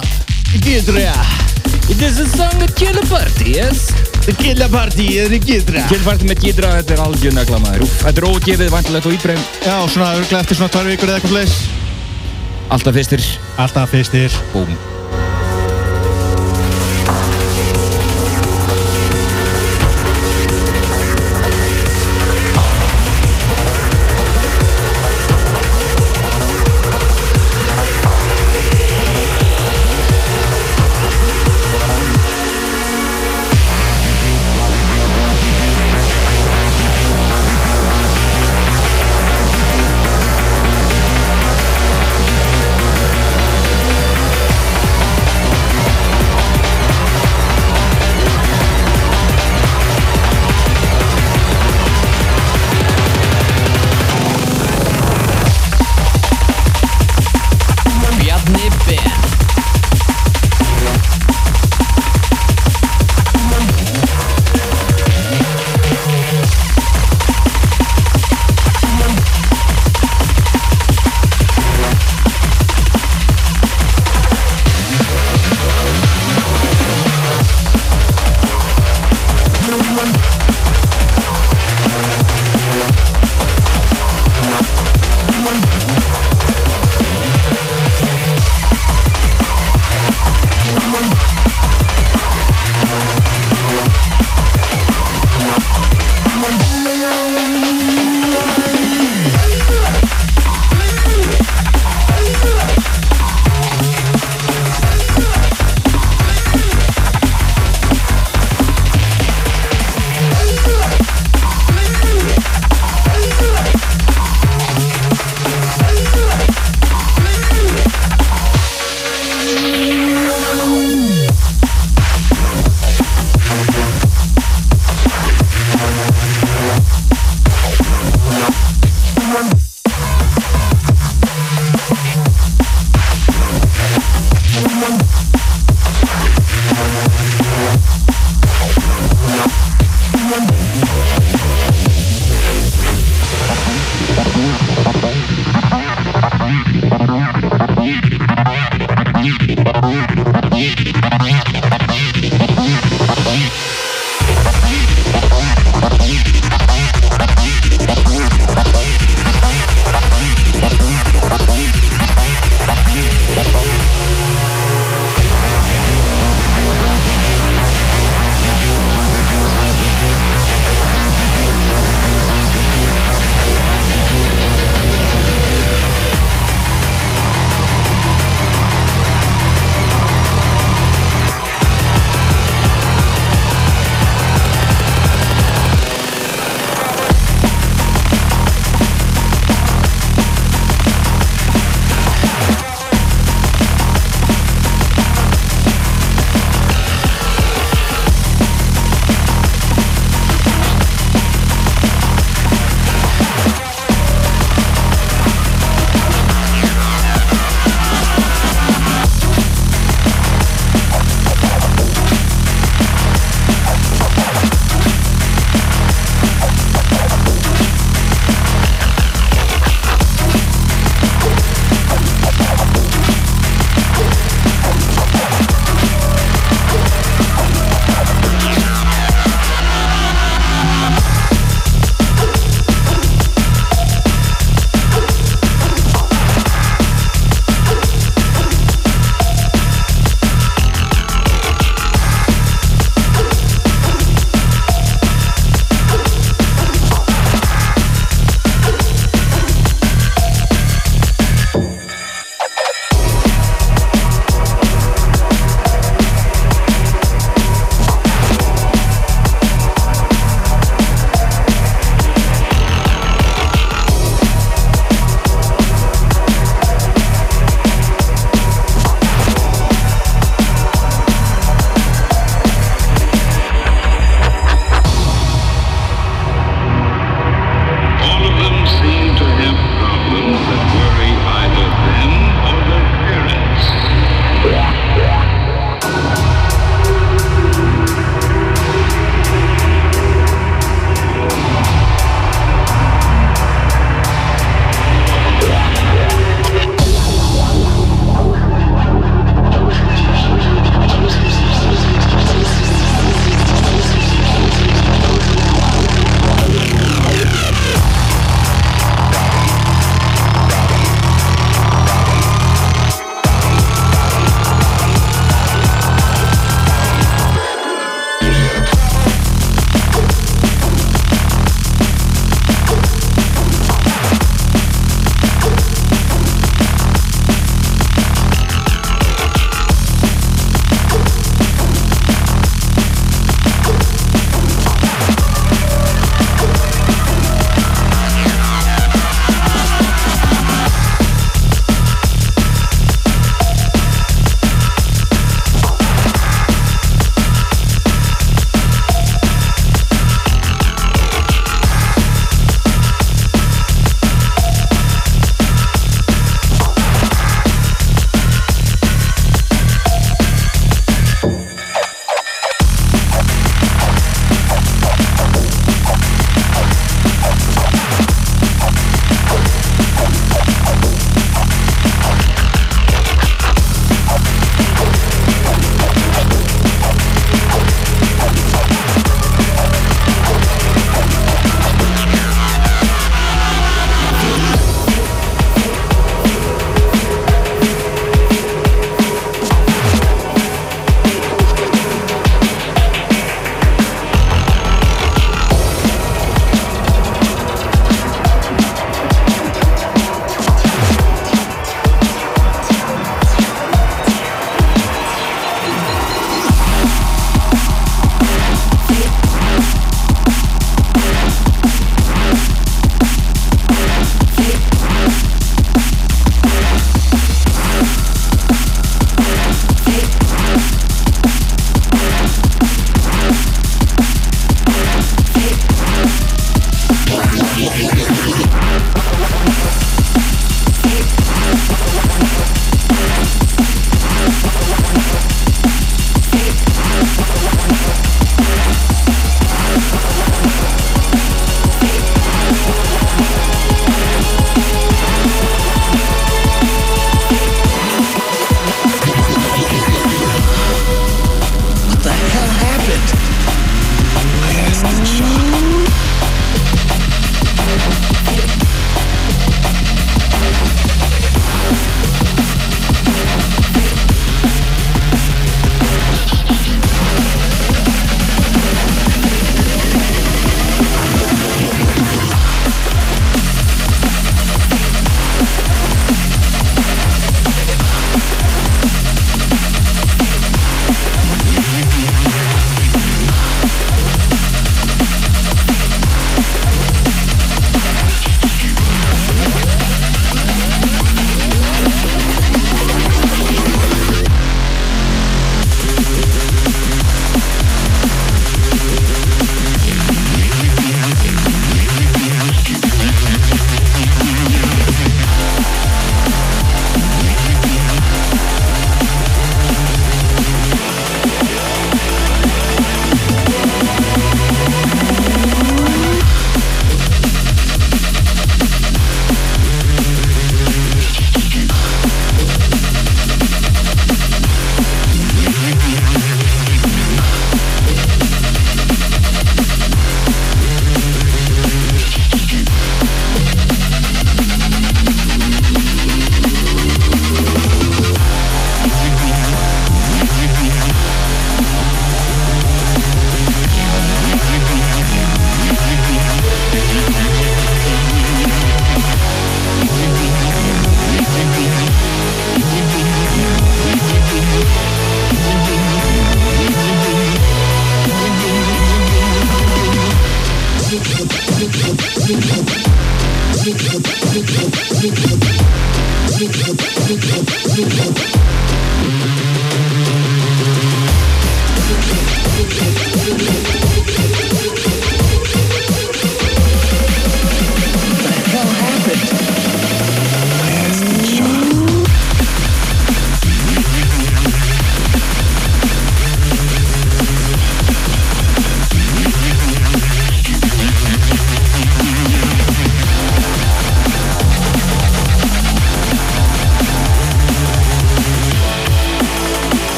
Gidra. 0.62 1.12
It 1.90 2.02
is 2.02 2.18
a 2.18 2.26
song 2.26 2.62
of 2.62 2.74
killer 2.74 3.04
party, 3.06 3.52
yes. 3.56 3.88
The 4.26 4.34
killer 4.34 4.68
party, 4.68 5.06
það 5.18 5.36
er 5.36 5.44
Gidra. 5.44 5.84
Killer 5.90 6.06
party 6.06 6.28
með 6.30 6.42
Gidra, 6.46 6.72
þetta 6.80 6.96
er 6.96 7.04
algjörn 7.06 7.42
að 7.42 7.52
glama 7.52 7.74
þér 7.74 7.86
Þetta 8.00 8.22
er 8.22 8.28
ógefið, 8.32 8.74
vantilegt 8.74 9.08
og 9.10 9.16
íbreym 9.18 9.46
Já, 9.62 9.76
svona 9.92 10.12
örglega 10.18 10.42
eftir 10.42 10.60
svona 10.60 10.74
tvær 10.74 10.90
vikur 10.92 11.12
eða 11.12 11.20
eitthvað 11.20 11.36
fleis 11.36 11.56
Alltaf 12.66 12.98
fyrstir. 12.98 13.22
Alltaf 13.62 13.94
fyrstir. 13.94 14.42
Búm. 14.50 14.74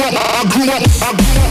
Up, 0.00 0.14
I 0.14 0.44
grew 0.50 0.70
up, 0.70 0.82
I 1.02 1.12
grew 1.16 1.42
up, 1.42 1.45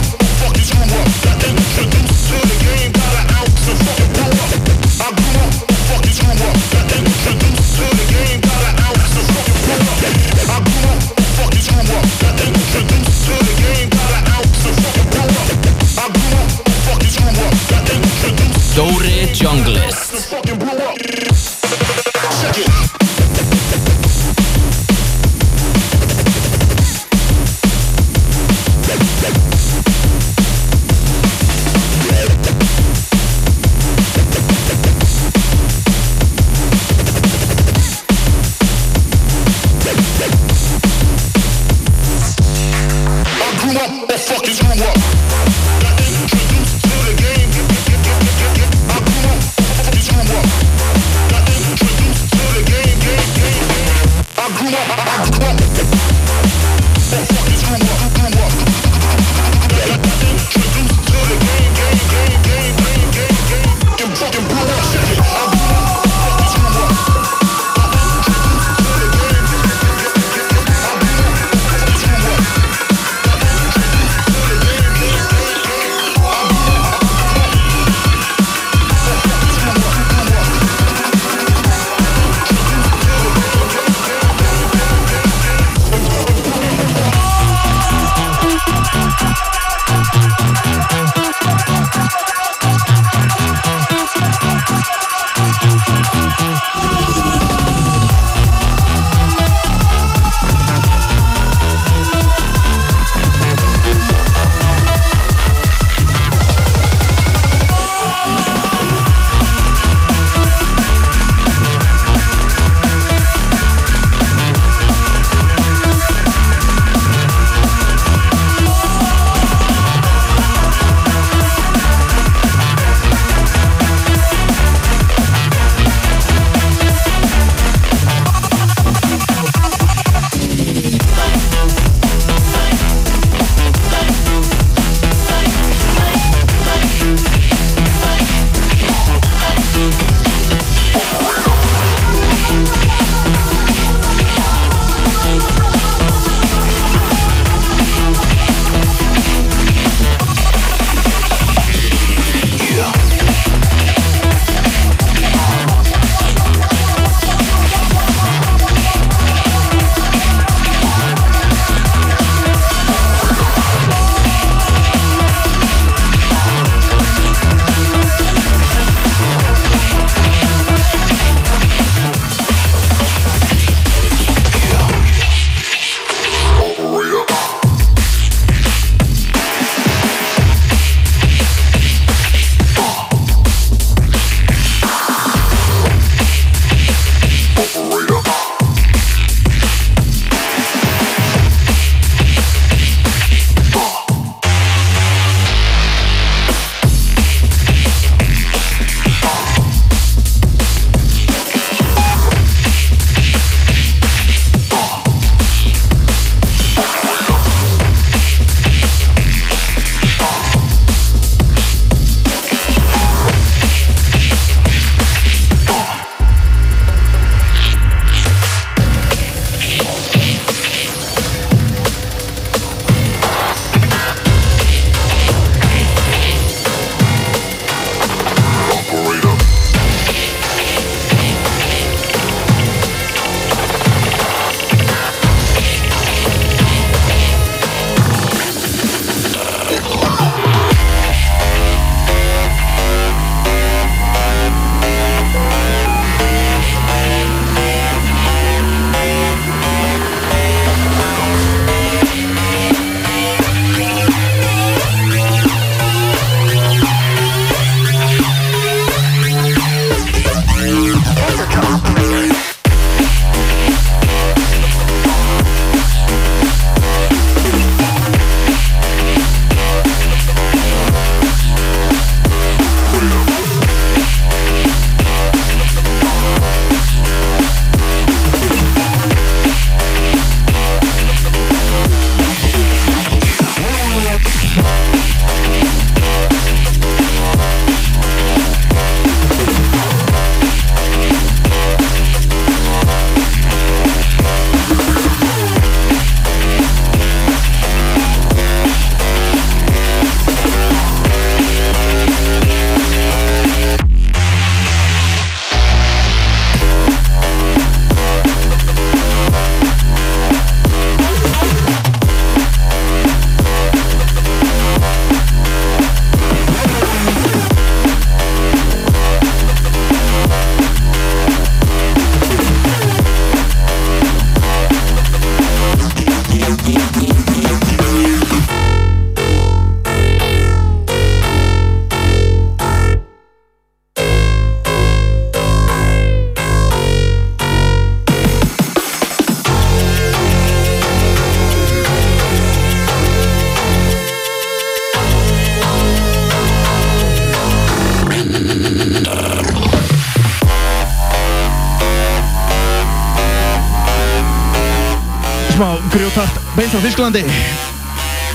frá 356.76 356.84
Þísklandi 356.84 357.24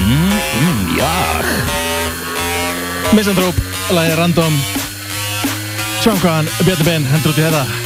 Mm, 0.01 0.31
mm, 0.33 0.97
já. 0.97 1.09
Misanthrope, 3.13 3.61
lagið 3.93 4.15
Random. 4.17 4.55
Sjáum 6.01 6.17
hvað 6.23 6.39
hann 6.39 6.49
Bjarni 6.65 6.87
Ben 6.87 7.05
hendur 7.05 7.35
út 7.35 7.37
í 7.37 7.45
þetta 7.45 7.80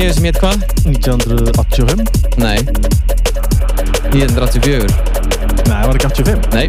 2009 0.00 0.14
sem 0.16 0.24
hétt 0.24 0.38
hvað? 0.40 0.62
1985 0.88 2.04
Nei. 2.40 2.58
1984 4.14 4.86
Nei, 5.68 5.80
var 5.84 5.98
ekki 5.98 6.08
85 6.08 6.46
Nei. 6.54 6.66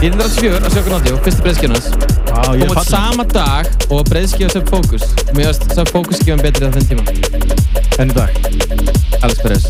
1984 0.00 0.62
að 0.64 0.72
sjöka 0.72 0.94
nátti 0.94 1.12
og 1.12 1.20
fyrstu 1.26 1.42
Kom 1.52 1.74
út 1.76 2.72
fallinn. 2.72 2.88
sama 2.88 3.26
dag 3.28 3.68
og 3.92 4.08
breyðskju 4.08 4.48
og 4.48 4.54
Sub 4.54 4.72
Focus 4.72 5.04
Mér 5.36 5.50
varst 5.50 5.68
Sub 5.76 5.92
Focus 5.92 6.22
skifan 6.22 6.40
betri 6.40 6.64
á 6.64 6.72
þenn 6.72 6.88
tíma. 6.88 7.04
En 8.00 8.08
í 8.08 8.16
dag. 8.16 8.32
Alex 9.20 9.44
Perez 9.44 9.68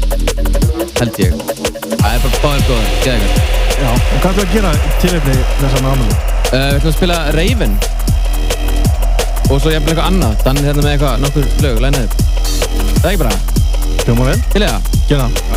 Held 1.00 1.18
ég. 1.18 1.34
Það 1.98 2.10
er 2.14 2.20
bara 2.22 2.42
báðir 2.46 2.66
góður 2.70 2.88
Geðegar 3.02 3.32
Já, 3.82 3.90
og 3.90 4.18
hvað 4.22 4.32
er 4.32 4.44
að 4.46 4.52
gera 4.54 4.74
í 4.78 4.96
tilefni 5.02 5.38
þessar 5.58 5.88
ámæli? 5.90 6.14
Uh, 6.14 6.54
við 6.54 6.76
ætlum 6.78 6.92
að 6.92 6.98
spila 7.00 7.22
Raven. 7.34 7.78
Og 9.50 9.56
svo 9.58 9.72
jafnvel 9.72 9.96
eitthvað 9.96 10.06
annað. 10.12 10.36
Danni 10.46 10.62
er 10.62 10.70
hérna 10.70 10.84
með 10.86 10.92
eitthvað 10.94 11.24
nokkur 11.26 11.64
lög, 11.64 11.82
lænaðið 11.82 12.31
Það 13.02 13.08
er 13.08 13.14
ekki 13.16 13.22
bara. 13.24 13.34
Hljóma 14.04 14.28
vel. 14.28 14.38
Til 14.52 14.62
eða 14.62 14.78
Gera 15.08 15.24
það 15.26 15.51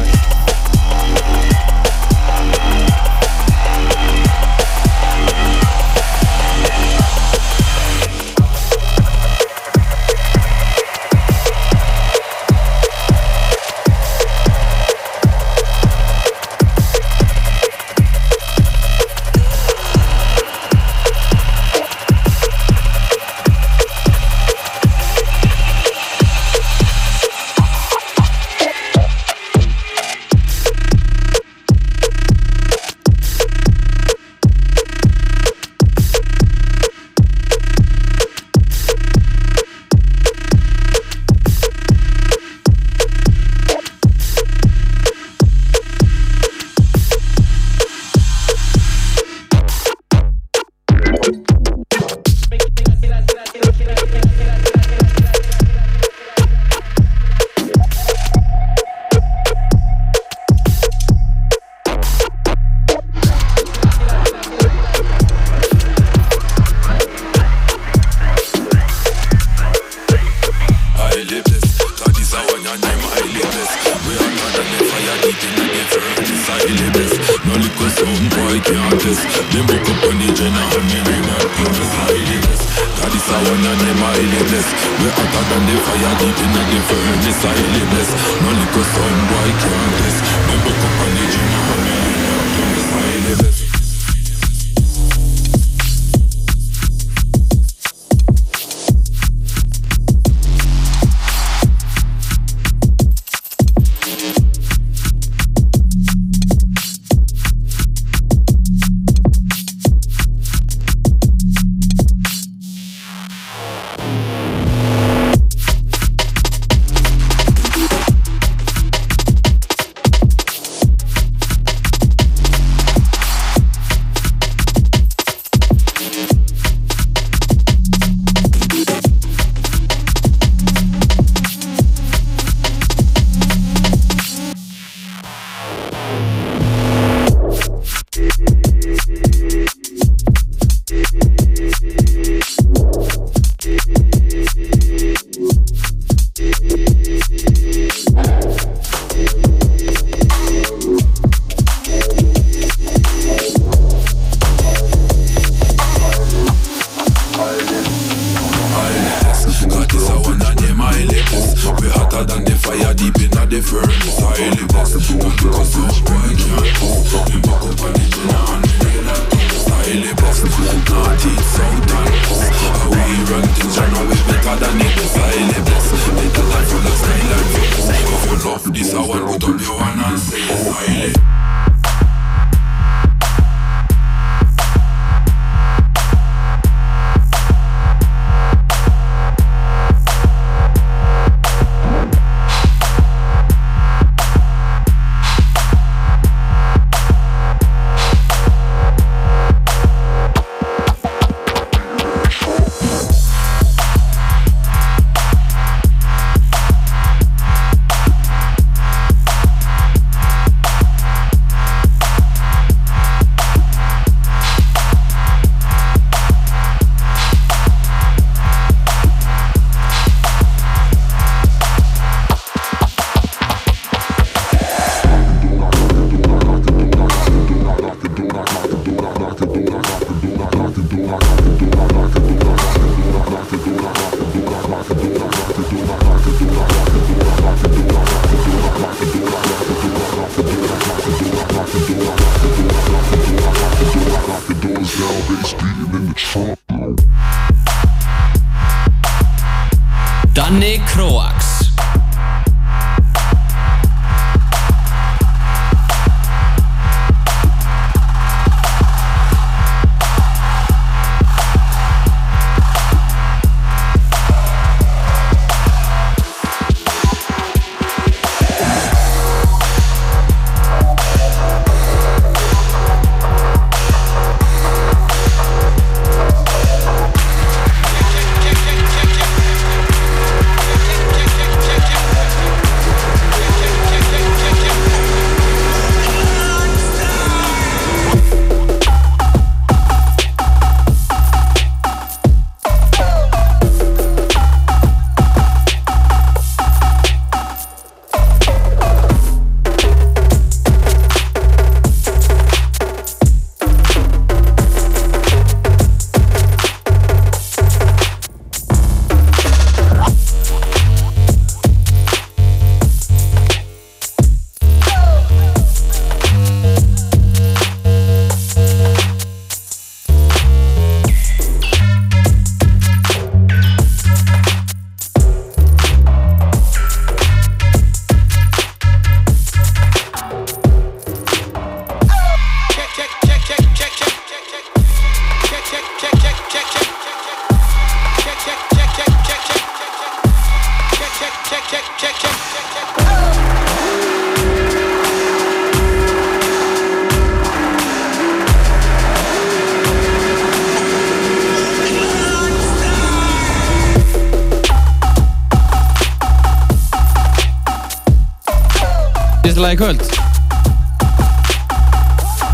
í 359.76 359.80
kvöld. 359.80 360.04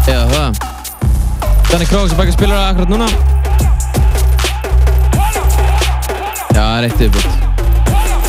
Já, 0.09 0.19
það 0.31 0.57
Danny 1.69 1.85
Kroax 1.87 2.11
er 2.11 2.17
bækja 2.17 2.33
spilara 2.35 2.69
akkurat 2.71 2.89
núna. 2.91 3.07
Já, 6.51 6.61
það 6.61 6.77
er 6.77 6.87
eitt 6.87 7.03
yfirbútt 7.05 7.33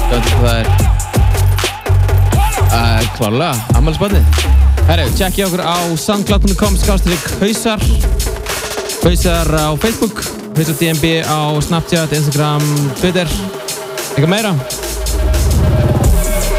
Það 0.02 0.16
er 0.16 0.23
hvað 0.28 0.43
það 0.43 0.59
er. 0.59 0.66
Uh, 2.73 3.01
Klárlega, 3.16 3.55
ammælisbarni 3.77 4.23
Herru, 4.89 5.09
tjekkja 5.16 5.48
okkur 5.48 5.64
á 5.64 5.77
soundcloud.com 6.05 6.78
skástrík 6.81 7.27
hausar. 7.40 7.81
Hausar 9.02 9.48
á 9.56 9.69
Facebook 9.81 10.23
Hausar 10.56 10.77
DNB 10.81 11.19
á 11.24 11.56
Snapchat, 11.64 12.12
Instagram, 12.19 12.64
Twitter. 13.01 13.28
Eitthvað 14.12 14.32
meira 14.36 14.56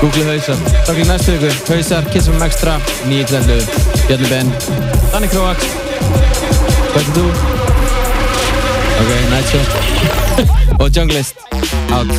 Google 0.03 0.23
hausar 0.27 0.57
Takk 0.83 0.97
í 0.99 1.05
næstu 1.07 1.31
viku. 1.39 1.47
Hausar, 1.71 2.03
Kiss 2.11 2.27
from 2.27 2.43
Extra 2.43 2.75
9.11 3.07 3.63
Bjarni 4.09 4.27
Ben. 4.27 4.51
Danny 5.13 5.31
Kroax 5.31 5.63
Hvað 6.91 6.99
er 6.99 7.07
þú? 7.15 7.25
Ok, 9.03 9.11
show 9.49 9.63
Og 10.81 10.87
Junglist. 10.95 11.35
Out 11.91 12.09